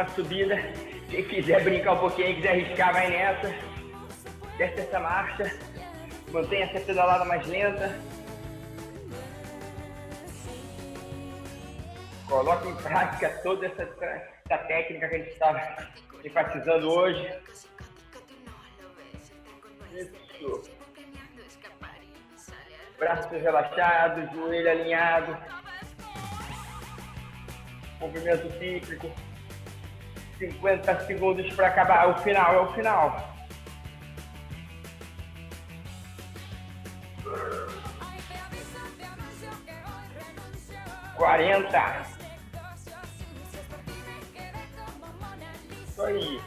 Última 0.00 0.08
subida. 0.14 0.56
Quem 1.10 1.24
quiser 1.24 1.62
brincar 1.62 1.92
um 1.92 1.98
pouquinho, 1.98 2.36
quiser 2.36 2.52
arriscar, 2.52 2.92
vai 2.92 3.10
nessa. 3.10 3.54
Desce 4.56 4.80
essa 4.80 5.00
marcha. 5.00 5.58
Mantenha 6.30 6.64
essa 6.64 6.80
pedalada 6.80 7.24
mais 7.26 7.46
lenta. 7.46 7.94
Coloque 12.26 12.68
em 12.68 12.76
prática 12.76 13.28
toda 13.42 13.66
essa, 13.66 13.82
essa 13.82 14.58
técnica 14.64 15.08
que 15.08 15.14
a 15.14 15.18
gente 15.18 15.30
está 15.30 15.88
enfatizando 16.24 16.90
hoje. 16.90 17.34
Isso. 19.92 20.70
Braços 22.98 23.42
relaxados, 23.42 24.30
joelho 24.32 24.70
alinhado. 24.70 25.36
Movimento 27.98 28.50
cíclico. 28.58 29.29
50 30.40 31.00
segundos 31.06 31.52
para 31.52 31.68
acabar. 31.68 32.04
É 32.04 32.06
o 32.06 32.16
final, 32.18 32.54
é 32.54 32.60
o 32.60 32.72
final. 32.72 33.36
Quarenta. 41.14 42.06
Isso 45.86 46.02
aí. 46.02 46.40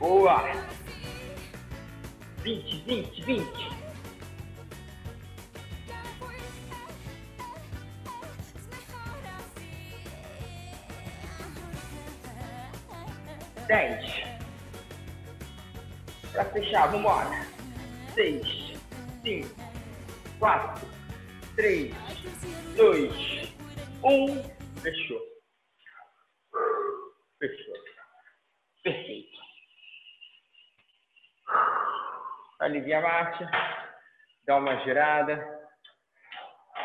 Boa! 0.00 0.71
Vinte, 2.84 3.22
vinte, 3.22 3.22
vinte. 3.24 3.72
Dez. 13.68 14.24
Pra 16.32 16.44
fechar, 16.46 16.90
vambora. 16.90 17.46
Seis, 18.14 18.74
cinco, 19.22 19.48
quatro, 20.38 20.86
três, 21.56 21.94
dois, 22.76 23.48
um. 24.02 24.42
Fechou. 24.82 25.31
Alivia 32.72 33.00
a 33.00 33.02
marcha. 33.02 33.50
Dá 34.46 34.56
uma 34.56 34.82
girada. 34.82 35.36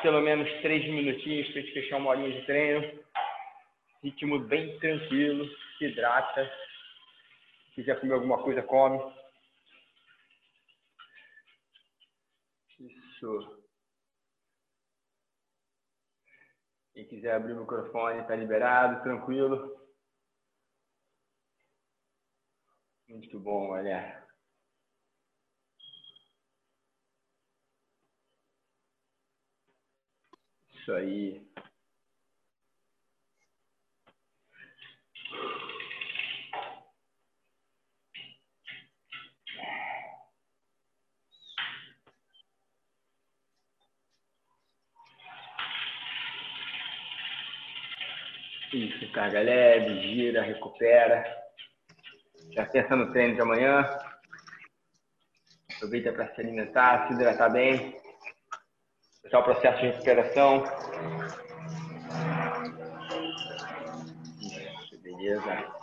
Pelo 0.02 0.20
menos 0.20 0.50
três 0.62 0.84
minutinhos 0.84 1.48
para 1.48 1.62
gente 1.62 1.74
fechar 1.74 1.96
uma 1.96 2.10
horinha 2.10 2.38
de 2.38 2.46
treino. 2.46 3.06
Ritmo 4.04 4.38
bem 4.40 4.78
tranquilo. 4.80 5.46
Se 5.78 5.86
hidrata. 5.86 6.46
Se 7.70 7.76
quiser 7.76 8.02
comer 8.02 8.16
alguma 8.16 8.44
coisa, 8.44 8.62
come. 8.64 9.00
Isso. 12.78 13.64
Quem 16.94 17.08
quiser 17.08 17.34
abrir 17.34 17.54
o 17.54 17.62
microfone, 17.62 18.20
está 18.20 18.36
liberado, 18.36 19.04
tranquilo. 19.04 19.78
Muito 23.08 23.40
bom, 23.40 23.70
olha. 23.70 24.27
Isso 30.88 30.96
aí. 30.96 31.42
Isso, 48.72 49.12
carga 49.12 49.42
leve, 49.42 50.02
gira, 50.04 50.42
recupera. 50.42 51.26
Já 52.54 52.66
pensa 52.66 52.96
no 52.96 53.12
treino 53.12 53.36
de 53.36 53.42
amanhã. 53.42 53.82
Aproveita 55.76 56.14
para 56.14 56.34
se 56.34 56.40
alimentar, 56.40 57.08
se 57.08 57.14
hidratar 57.14 57.52
bem 57.52 58.07
deixar 59.24 59.40
o 59.40 59.44
processo 59.44 59.80
de 59.80 59.88
recuperação. 59.88 60.64
Beleza. 65.04 65.78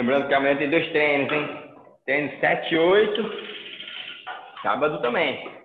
Lembrando 0.00 0.28
que 0.28 0.34
amanhã 0.34 0.56
tem 0.56 0.70
dois 0.70 0.90
treinos, 0.92 1.30
hein? 1.30 1.74
Treino 2.06 2.40
7 2.40 2.74
e 2.74 2.78
8. 2.78 3.22
Sábado 4.62 5.02
também. 5.02 5.60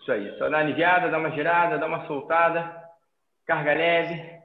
Isso 0.00 0.12
aí, 0.12 0.38
só 0.38 0.48
dá 0.48 0.48
uma 0.48 0.58
aliviada, 0.60 1.10
dá 1.10 1.18
uma 1.18 1.30
girada, 1.32 1.76
dá 1.76 1.86
uma 1.86 2.06
soltada, 2.06 2.74
carga 3.44 3.74
leve. 3.74 4.41